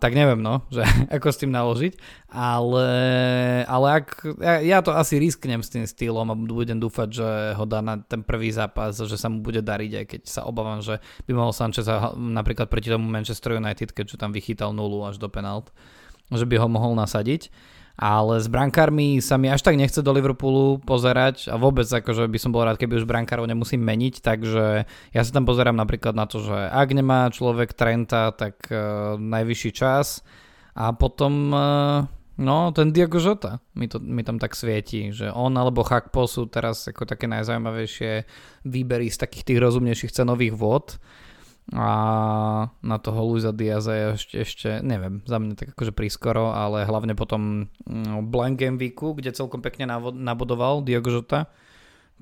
[0.00, 0.80] tak neviem, no, že
[1.16, 1.92] ako s tým naložiť.
[2.28, 2.88] Ale,
[3.64, 7.64] ale ak, ja, ja to asi risknem s tým stýlom a budem dúfať, že ho
[7.68, 11.00] dá na ten prvý zápas, že sa mu bude dariť, aj keď sa obávam, že
[11.28, 15.72] by mohol Sanchez napríklad proti tomu Manchester United, keďže tam vychytal nulu až do penalt,
[16.32, 17.48] že by ho mohol nasadiť
[17.98, 22.38] ale s brankármi sa mi až tak nechce do Liverpoolu pozerať a vôbec akože by
[22.38, 26.30] som bol rád, keby už brankárov nemusím meniť, takže ja sa tam pozerám napríklad na
[26.30, 30.22] to, že ak nemá človek Trenta, tak uh, najvyšší čas.
[30.78, 32.06] A potom uh,
[32.38, 36.46] no ten Diego Jota mi, to, mi tam tak svieti, že on alebo Chakpo sú
[36.46, 38.22] teraz ako také najzaujímavejšie
[38.62, 41.02] výbery z takých tých rozumnejších cenových vôd
[41.68, 41.90] a
[42.80, 47.12] na toho Luisa Diaza je ešte, ešte, neviem, za mňa tak akože prískoro, ale hlavne
[47.12, 49.84] potom no, Blank Game Weeku, kde celkom pekne
[50.16, 51.52] nabodoval Diogo Jota,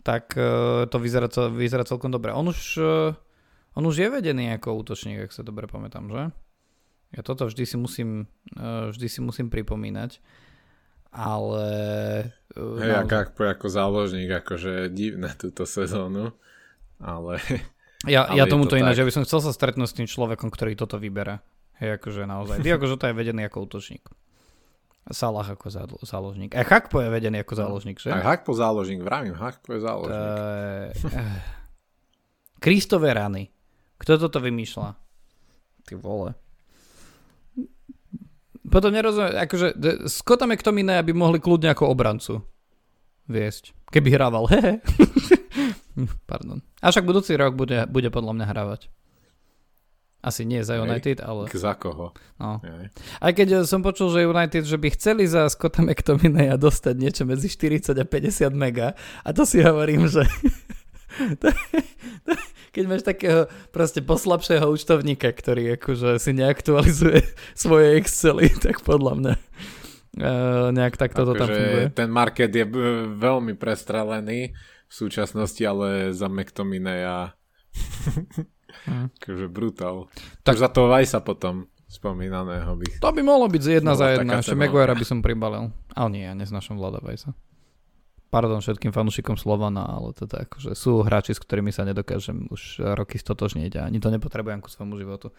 [0.02, 2.34] tak uh, to vyzerá, vyzerá celkom dobre.
[2.34, 3.14] On už, uh,
[3.78, 6.34] on už je vedený ako útočník, ak sa dobre pamätám, že?
[7.14, 8.26] Ja toto vždy si musím,
[8.58, 10.18] uh, vždy si musím pripomínať.
[11.16, 11.66] ale...
[12.56, 13.30] Hej, naozaj...
[13.30, 16.34] ako, ako záložník, akože divné túto sezónu,
[16.98, 17.38] ale...
[18.06, 20.48] Ja, ale ja tomuto to ináč, ja by som chcel sa stretnúť s tým človekom,
[20.50, 21.42] ktorý toto vyberá.
[21.82, 22.64] Hej, akože naozaj.
[22.64, 24.06] Diogo Žota je vedený ako útočník.
[25.06, 25.70] Salah ako
[26.02, 26.56] záložník.
[26.58, 28.10] Aj Hakpo je vedený ako záložník, že?
[28.10, 30.32] Aj Hakpo záložník, vravím, Hakpo je záložník.
[32.58, 33.54] Kristové rany.
[34.02, 34.88] Kto toto vymýšľa?
[35.86, 36.34] Ty vole.
[38.66, 39.78] Potom nerozumiem, akože
[40.10, 42.42] Scotta McTominay aby mohli kľudne ako obrancu
[43.30, 43.70] viesť.
[43.94, 44.82] Keby hrával, hehe.
[46.30, 46.60] Pardon.
[46.84, 48.92] A však budúci rok bude, bude podľa mňa hrávať.
[50.26, 51.46] Asi nie za United, Hej, ale...
[51.54, 52.10] Za koho?
[52.42, 52.58] No.
[53.22, 57.46] Aj keď som počul, že United, že by chceli za Scotta McTominaya dostať niečo medzi
[57.46, 60.26] 40 a 50 mega a to si hovorím, že
[62.74, 67.22] keď máš takého proste poslabšieho účtovníka, ktorý akože si neaktualizuje
[67.54, 71.94] svoje Excely, tak podľa mňa uh, nejak takto to tam funguje.
[71.94, 72.66] Ten market je
[73.14, 74.52] veľmi prestrelený
[74.96, 77.36] súčasnosti, ale za McTominaya
[78.88, 79.12] hmm.
[79.20, 80.08] akože brutál.
[80.40, 82.86] Tak za toho Vajsa potom spomínaného by.
[82.98, 84.40] To by mohlo byť jedna za jedna.
[84.40, 85.70] Ešte Maguire by som pribalil.
[85.92, 87.36] Ale nie, ja neznášam Vlada Vajsa
[88.36, 93.16] pardon všetkým fanúšikom Slovana, ale teda akože sú hráči, s ktorými sa nedokážem už roky
[93.16, 95.32] stotožniť a ani to nepotrebujem ku svojmu životu.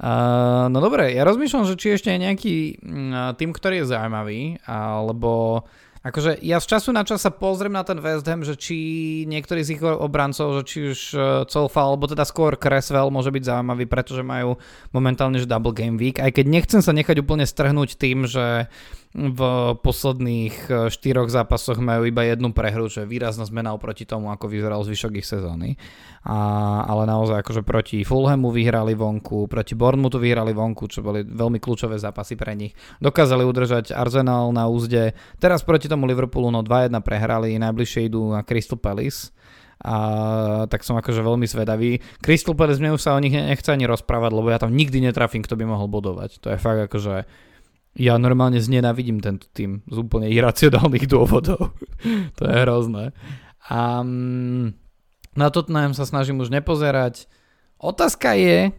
[0.00, 4.64] Uh, no dobre, ja rozmýšľam, že či ešte je nejaký uh, tým, ktorý je zaujímavý,
[4.64, 5.64] alebo
[6.00, 8.76] Akože ja z času na čas sa pozriem na ten West Ham, že či
[9.28, 13.44] niektorý z ich obrancov, že či už uh, Colfa, alebo teda skôr Creswell môže byť
[13.44, 14.56] zaujímavý, pretože majú
[14.96, 18.72] momentálne že double game week, aj keď nechcem sa nechať úplne strhnúť tým, že
[19.10, 19.40] v
[19.82, 24.46] posledných e, štyroch zápasoch majú iba jednu prehru, čo je výrazná zmena oproti tomu, ako
[24.46, 25.74] vyzeral zvyšok ich sezóny.
[26.22, 26.38] A,
[26.86, 31.98] ale naozaj akože proti Fulhamu vyhrali vonku, proti Bournemouthu vyhrali vonku, čo boli veľmi kľúčové
[31.98, 32.70] zápasy pre nich.
[33.02, 35.18] Dokázali udržať Arsenal na úzde.
[35.42, 39.34] Teraz proti tomu Liverpoolu no 2-1 prehrali, najbližšie idú na Crystal Palace
[39.80, 39.96] a
[40.68, 41.98] tak som akože veľmi zvedavý.
[42.20, 45.42] Crystal Palace mne už sa o nich nechce ani rozprávať, lebo ja tam nikdy netrafím,
[45.42, 46.38] kto by mohol bodovať.
[46.44, 47.26] To je fakt akože
[47.98, 51.74] ja normálne znenavidím tento tým z úplne iracionálnych dôvodov.
[52.38, 53.10] to je hrozné.
[53.66, 54.02] A
[55.34, 57.26] na Tottenham sa snažím už nepozerať.
[57.80, 58.70] Otázka je,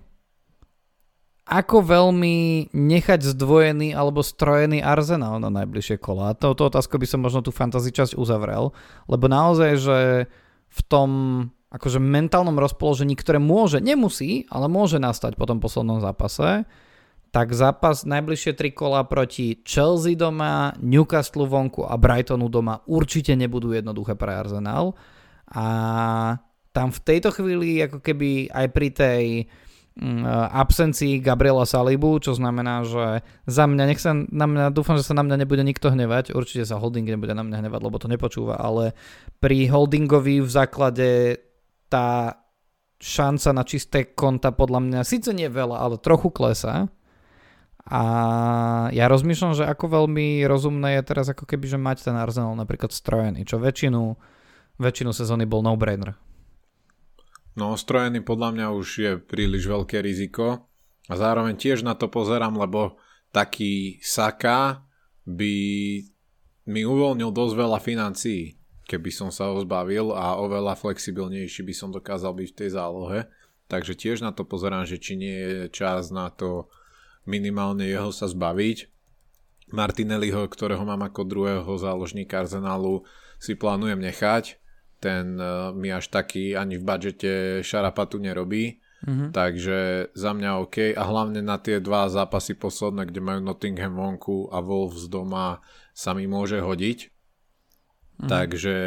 [1.52, 6.32] ako veľmi nechať zdvojený alebo strojený arzenál na najbližšie kola.
[6.32, 8.72] Touto otázku by som možno tú fantasy časť uzavrel,
[9.12, 10.00] lebo naozaj, že
[10.72, 11.10] v tom
[11.72, 16.68] akože mentálnom rozpoložení, ktoré môže, nemusí, ale môže nastať po tom poslednom zápase,
[17.32, 23.72] tak zápas najbližšie tri kola proti Chelsea doma, Newcastle vonku a Brightonu doma určite nebudú
[23.72, 24.92] jednoduché pre Arsenal.
[25.48, 25.66] A
[26.76, 29.24] tam v tejto chvíli ako keby aj pri tej
[29.96, 35.08] mm, absencii Gabriela Salibu, čo znamená, že za mňa, nech sa na mňa, dúfam, že
[35.08, 38.12] sa na mňa nebude nikto hnevať, určite sa Holding nebude na mňa hnevať, lebo to
[38.12, 38.92] nepočúva, ale
[39.40, 41.40] pri Holdingovi v základe
[41.88, 42.40] tá
[43.00, 46.92] šanca na čisté konta podľa mňa síce nie veľa, ale trochu klesá
[47.86, 48.02] a
[48.94, 52.94] ja rozmýšľam, že ako veľmi rozumné je teraz ako keby, že mať ten Arsenal napríklad
[52.94, 54.18] strojený, čo väčšinu,
[54.78, 56.14] väčšinu sezóny bol no-brainer.
[57.58, 60.72] No strojený podľa mňa už je príliš veľké riziko
[61.10, 63.02] a zároveň tiež na to pozerám, lebo
[63.34, 64.86] taký Saka
[65.28, 65.56] by
[66.70, 68.56] mi uvoľnil dosť veľa financií,
[68.88, 73.20] keby som sa ho zbavil a oveľa flexibilnejší by som dokázal byť v tej zálohe.
[73.68, 76.68] Takže tiež na to pozerám, že či nie je čas na to
[77.26, 78.90] minimálne jeho sa zbaviť.
[79.72, 83.08] Martinelliho, ktorého mám ako druhého záložníka Arsenalu,
[83.40, 84.60] si plánujem nechať.
[85.02, 87.32] Ten uh, mi až taký ani v budžete
[87.66, 88.84] šarapatu nerobí.
[89.02, 89.30] Mm-hmm.
[89.34, 89.80] Takže
[90.14, 90.94] za mňa OK.
[90.94, 95.58] A hlavne na tie dva zápasy posledné, kde majú Nottingham vonku a Wolves doma,
[95.98, 97.10] sa mi môže hodiť.
[97.10, 98.30] Mm-hmm.
[98.30, 98.78] Takže,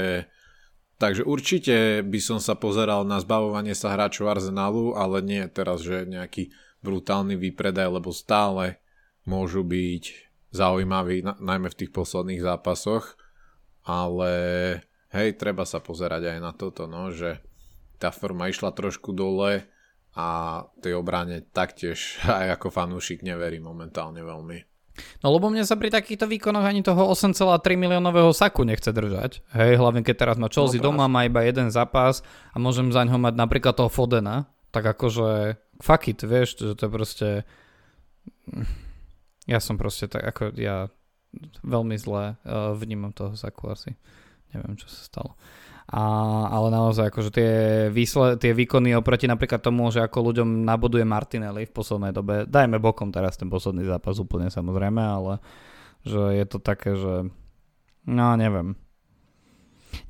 [1.03, 6.07] takže určite by som sa pozeral na zbavovanie sa hráčov Arsenalu, ale nie teraz, že
[6.07, 6.55] nejaký
[6.85, 8.78] brutálny výpredaj, lebo stále
[9.24, 10.05] môžu byť
[10.53, 13.16] zaujímaví, najmä v tých posledných zápasoch,
[13.82, 14.32] ale
[15.11, 17.41] hej, treba sa pozerať aj na toto, no, že
[17.99, 19.64] tá forma išla trošku dole
[20.14, 20.26] a
[20.78, 24.74] tej obrane taktiež aj ako fanúšik neverí momentálne veľmi.
[25.26, 27.35] No lebo mne sa pri takýchto výkonoch ani toho 8,3
[27.74, 29.43] miliónového saku nechce držať.
[29.51, 32.22] Hej, hlavne keď teraz má Chelsea no, doma, má iba jeden zápas
[32.55, 36.91] a môžem za ňo mať napríklad toho Fodena, tak akože fuck it, vieš, že to
[36.91, 37.29] je proste
[39.47, 40.91] ja som proste tak, ako ja
[41.62, 43.95] veľmi zle uh, vnímam toho Saku asi.
[44.55, 45.39] Neviem, čo sa stalo.
[45.85, 46.01] A,
[46.49, 47.53] ale naozaj, akože tie,
[47.93, 52.81] výsle, tie výkony oproti napríklad tomu, že ako ľuďom naboduje Martinelli v poslednej dobe, dajme
[52.81, 55.45] bokom teraz ten posledný zápas úplne samozrejme, ale
[56.07, 57.29] že je to také, že
[58.05, 58.77] No, neviem.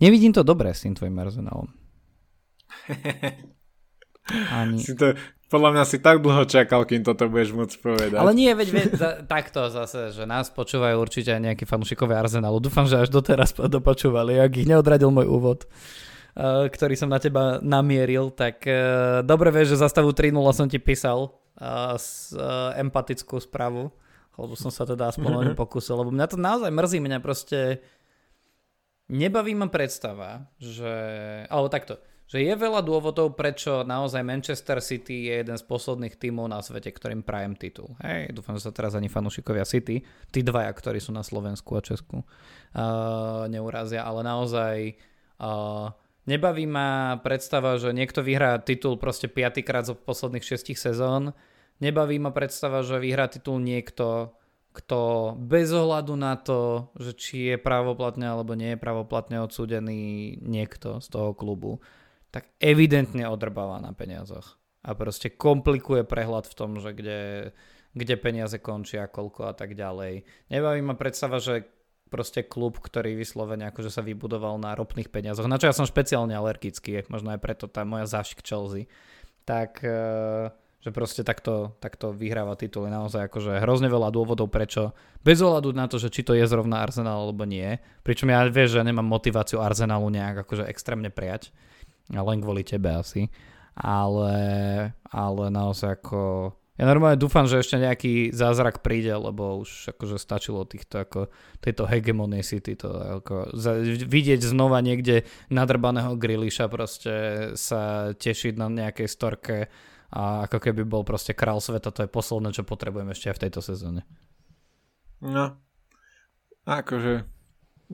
[0.02, 1.70] Nevidím to dobre s tým tvojim Arsenalom.
[4.30, 4.80] Ani...
[4.80, 5.12] Si to,
[5.52, 8.18] podľa mňa si tak dlho čakal, kým toto budeš môcť povedať.
[8.18, 12.58] Ale nie, veď, veď za, takto zase, že nás počúvajú určite aj nejakí fanúšikovia Arsenalu.
[12.58, 17.60] Dúfam, že až doteraz dopočúvali, ak ich neodradil môj úvod, uh, ktorý som na teba
[17.60, 23.36] namieril, tak uh, dobre vieš, že zastavu 3.0 som ti písal uh, s, uh, empatickú
[23.38, 23.92] správu,
[24.34, 25.58] lebo som sa teda aspoň mm-hmm.
[25.62, 27.84] pokúsil, lebo mňa to naozaj mrzí, mňa proste
[29.12, 30.90] nebaví ma predstava, že,
[31.52, 32.00] alebo takto,
[32.34, 36.90] že je veľa dôvodov, prečo naozaj Manchester City je jeden z posledných tímov na svete,
[36.90, 37.94] ktorým prajem titul.
[38.02, 40.02] Hej, dúfam, že sa teraz ani fanúšikovia City,
[40.34, 44.98] tí dvaja, ktorí sú na Slovensku a Česku, uh, neurazia, ale naozaj
[45.38, 45.94] uh,
[46.26, 51.38] nebaví ma predstava, že niekto vyhrá titul proste piatýkrát zo posledných šestich sezón,
[51.78, 54.34] nebaví ma predstava, že vyhrá titul niekto,
[54.74, 60.98] kto bez ohľadu na to, že či je pravoplatne alebo nie je pravoplatne odsúdený niekto
[60.98, 61.78] z toho klubu,
[62.34, 64.58] tak evidentne odrbáva na peniazoch.
[64.82, 67.20] A proste komplikuje prehľad v tom, že kde,
[67.94, 70.26] kde peniaze končia, koľko a tak ďalej.
[70.50, 71.70] Nebaví ma predstava, že
[72.10, 76.34] proste klub, ktorý vyslovene akože sa vybudoval na ropných peniazoch, na čo ja som špeciálne
[76.34, 78.82] alergický, možno aj preto tá moja zášť k Chelsea,
[79.46, 80.52] tak uh,
[80.84, 82.92] že proste takto, takto vyhráva tituly.
[82.92, 84.92] Naozaj akože hrozne veľa dôvodov, prečo,
[85.24, 87.80] bez ohľadu na to, že či to je zrovna Arsenal alebo nie.
[88.04, 91.56] Pričom ja vieš, že nemám motiváciu Arsenalu nejak akože extrémne prijať.
[92.12, 93.32] Len kvôli tebe asi.
[93.74, 94.36] Ale,
[95.08, 96.52] ale naozaj ako...
[96.74, 101.20] Ja normálne dúfam, že ešte nejaký zázrak príde, lebo už akože stačilo týchto ako,
[101.62, 102.90] tejto hegemonie City, to
[103.22, 105.22] ako, za, vidieť znova niekde
[105.54, 107.14] nadrbaného grilliša proste
[107.54, 109.70] sa tešiť na nejakej storke
[110.10, 113.42] a ako keby bol proste král sveta, to je posledné, čo potrebujeme ešte aj v
[113.46, 114.02] tejto sezóne.
[115.22, 115.54] No,
[116.66, 117.33] akože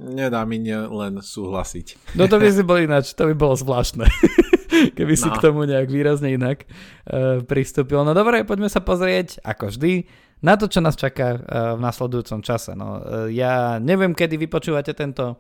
[0.01, 2.16] Nedá mi len súhlasiť.
[2.16, 4.09] No to by si bol ináč, to by bolo zvláštne.
[4.96, 5.36] Keby si no.
[5.36, 8.01] k tomu nejak výrazne inak uh, pristúpil.
[8.01, 10.09] No dobre, poďme sa pozrieť, ako vždy,
[10.40, 11.40] na to, čo nás čaká uh,
[11.76, 12.72] v nasledujúcom čase.
[12.72, 15.36] No, uh, ja neviem, kedy vypočúvate tento,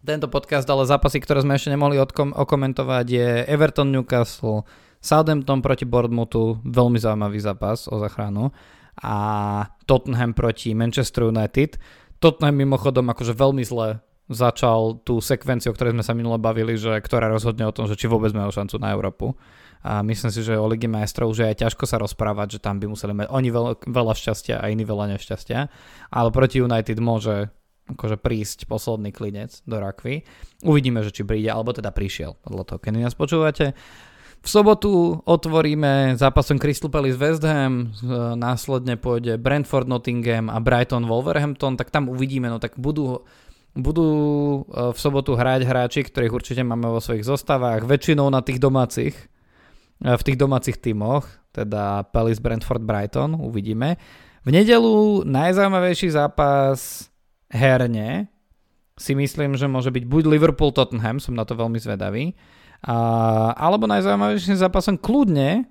[0.00, 4.64] tento podcast, ale zápasy, ktoré sme ešte nemohli odkom- okomentovať, je Everton Newcastle,
[5.04, 8.48] Southampton proti Bournemouthu, veľmi zaujímavý zápas o zachranu
[9.02, 9.16] a
[9.84, 11.76] Tottenham proti Manchester United.
[12.24, 14.00] Tottenham mimochodom akože veľmi zle
[14.32, 18.00] začal tú sekvenciu, o ktorej sme sa minule bavili, že ktorá rozhodne o tom, že
[18.00, 19.36] či vôbec majú šancu na Európu.
[19.84, 22.88] A myslím si, že o Ligi majstrov už je ťažko sa rozprávať, že tam by
[22.88, 25.68] museli mať oni veľa, veľa šťastia a iní veľa nešťastia.
[26.08, 27.52] Ale proti United môže
[27.92, 30.24] akože prísť posledný klinec do rakvy.
[30.64, 33.76] Uvidíme, že či príde, alebo teda prišiel, podľa toho, keď nás počúvate.
[34.44, 37.96] V sobotu otvoríme zápasom Crystal Palace West Ham,
[38.36, 43.24] následne pôjde Brentford Nottingham a Brighton Wolverhampton, tak tam uvidíme, no tak budú,
[43.72, 44.08] budú
[44.68, 49.16] e, v sobotu hrať hráči, ktorých určite máme vo svojich zostavách, väčšinou na tých domácich,
[49.16, 51.24] e, v tých domácich tímoch,
[51.56, 53.96] teda Palace Brentford Brighton, uvidíme.
[54.44, 57.08] V nedelu najzaujímavejší zápas
[57.48, 58.28] herne
[59.00, 62.36] si myslím, že môže byť buď Liverpool Tottenham, som na to veľmi zvedavý,
[62.84, 62.96] a,
[63.56, 65.64] alebo najzaujímavejším zápasom kľudne,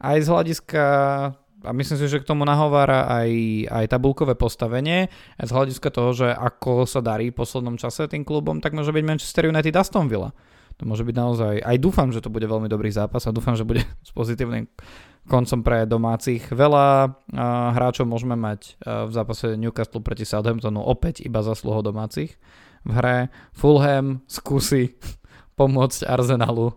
[0.00, 0.84] aj z hľadiska,
[1.64, 3.30] a myslím si, že k tomu nahovára aj,
[3.68, 8.60] aj tabulkové postavenie, z hľadiska toho, že ako sa darí v poslednom čase tým klubom,
[8.64, 10.32] tak môže byť Manchester United Aston Villa.
[10.82, 13.62] To môže byť naozaj, aj dúfam, že to bude veľmi dobrý zápas a dúfam, že
[13.62, 14.66] bude s pozitívnym
[15.30, 16.50] koncom pre domácich.
[16.50, 17.14] Veľa
[17.78, 22.34] hráčov môžeme mať v zápase Newcastle proti Southamptonu opäť iba zasluho domácich
[22.82, 23.18] v hre.
[23.54, 24.98] Fulham skúsi
[25.54, 26.74] pomôcť Arsenalu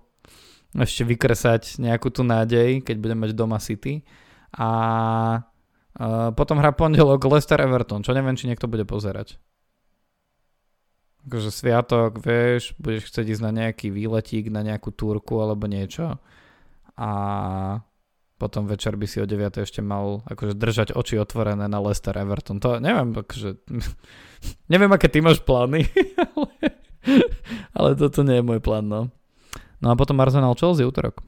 [0.76, 4.04] ešte vykresať nejakú tú nádej, keď budeme mať doma City.
[4.54, 4.70] A
[5.40, 9.40] uh, potom hrá pondelok Leicester Everton, čo neviem, či niekto bude pozerať.
[11.28, 16.22] Akože sviatok, vieš, budeš chcieť ísť na nejaký výletík, na nejakú túrku alebo niečo.
[16.96, 17.10] A
[18.38, 19.66] potom večer by si o 9.
[19.66, 22.62] ešte mal akože držať oči otvorené na Leicester Everton.
[22.62, 23.66] To neviem, akože,
[24.72, 25.90] neviem, aké ty máš plány,
[26.38, 26.77] ale
[27.78, 29.02] Ale toto nie je môj plán, no.
[29.78, 31.22] No a potom Arsenal Chelsea útorok.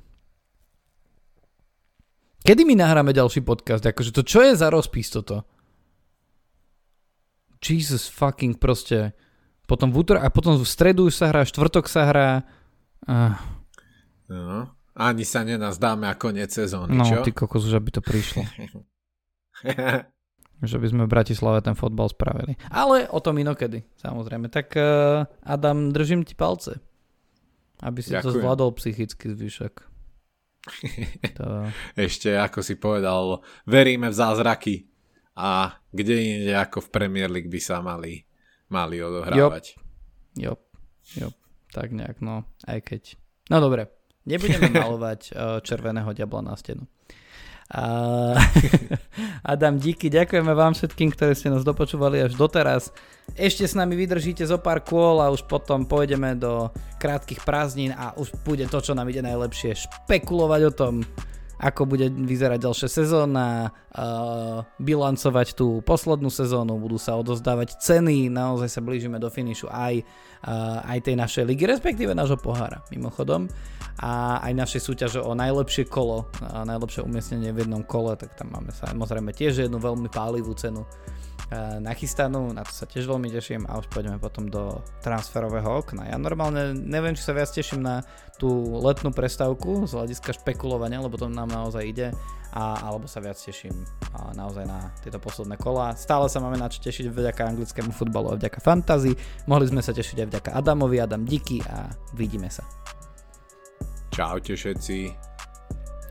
[2.44, 3.86] Kedy my nahráme ďalší podcast?
[3.86, 5.46] Akože to čo je za rozpis toto?
[7.60, 9.14] Jesus fucking proste.
[9.70, 12.30] Potom v útorok a potom v stredu už sa hrá, štvrtok sa hrá.
[13.06, 13.38] Uh.
[14.32, 17.22] No, ani sa nenazdáme ako koniec sezóny, no, čo?
[17.22, 18.44] ty kokos, už aby to prišlo.
[20.64, 22.60] že by sme v Bratislave ten fotbal spravili.
[22.72, 24.52] Ale o tom inokedy, samozrejme.
[24.52, 26.84] Tak uh, Adam, držím ti palce,
[27.80, 28.26] aby si Ďakujem.
[28.26, 29.74] to zvládol psychicky zvyšok.
[31.40, 31.46] to...
[31.96, 34.76] Ešte, ako si povedal, veríme v zázraky
[35.40, 38.28] a kde inde ako v Premier League by sa mali
[38.70, 39.76] mali odohrávať.
[40.38, 40.56] Jo,
[41.18, 41.34] jo,
[41.74, 43.18] tak nejak, no, aj keď.
[43.50, 43.90] No dobre,
[44.30, 46.86] nebudeme malovať uh, červeného diabla na stenu.
[47.70, 48.34] A...
[49.54, 52.90] Adam, díky, ďakujeme vám všetkým, ktorí ste nás dopočúvali až doteraz.
[53.38, 58.18] Ešte s nami vydržíte zo pár kôl a už potom pôjdeme do krátkých prázdnin a
[58.18, 60.94] už bude to, čo nám ide najlepšie, špekulovať o tom,
[61.60, 68.72] ako bude vyzerať ďalšia sezóna, uh, bilancovať tú poslednú sezónu, budú sa odozdávať ceny, naozaj
[68.72, 70.00] sa blížime do finišu aj,
[70.48, 73.52] uh, aj tej našej ligy, respektíve nášho pohára mimochodom.
[74.00, 78.72] A aj našej súťaže o najlepšie kolo, najlepšie umiestnenie v jednom kole, tak tam máme
[78.72, 80.88] samozrejme tiež jednu veľmi pálivú cenu
[81.82, 86.06] nachystanú, na to sa tiež veľmi teším a už pôjdeme potom do transferového okna.
[86.06, 88.06] Ja normálne neviem, či sa viac teším na
[88.38, 92.14] tú letnú prestávku z hľadiska špekulovania, lebo to nám naozaj ide,
[92.54, 93.74] a, alebo sa viac teším
[94.14, 95.98] a naozaj na tieto posledné kola.
[95.98, 99.18] Stále sa máme na čo tešiť vďaka anglickému futbalu a vďaka fantasy.
[99.50, 102.62] Mohli sme sa tešiť aj vďaka Adamovi, Adam díky a vidíme sa.
[104.14, 104.98] Čaute všetci.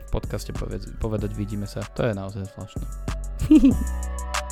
[0.03, 2.85] V podcaste povedať, povedať vidíme sa, to je naozaj zvláštne.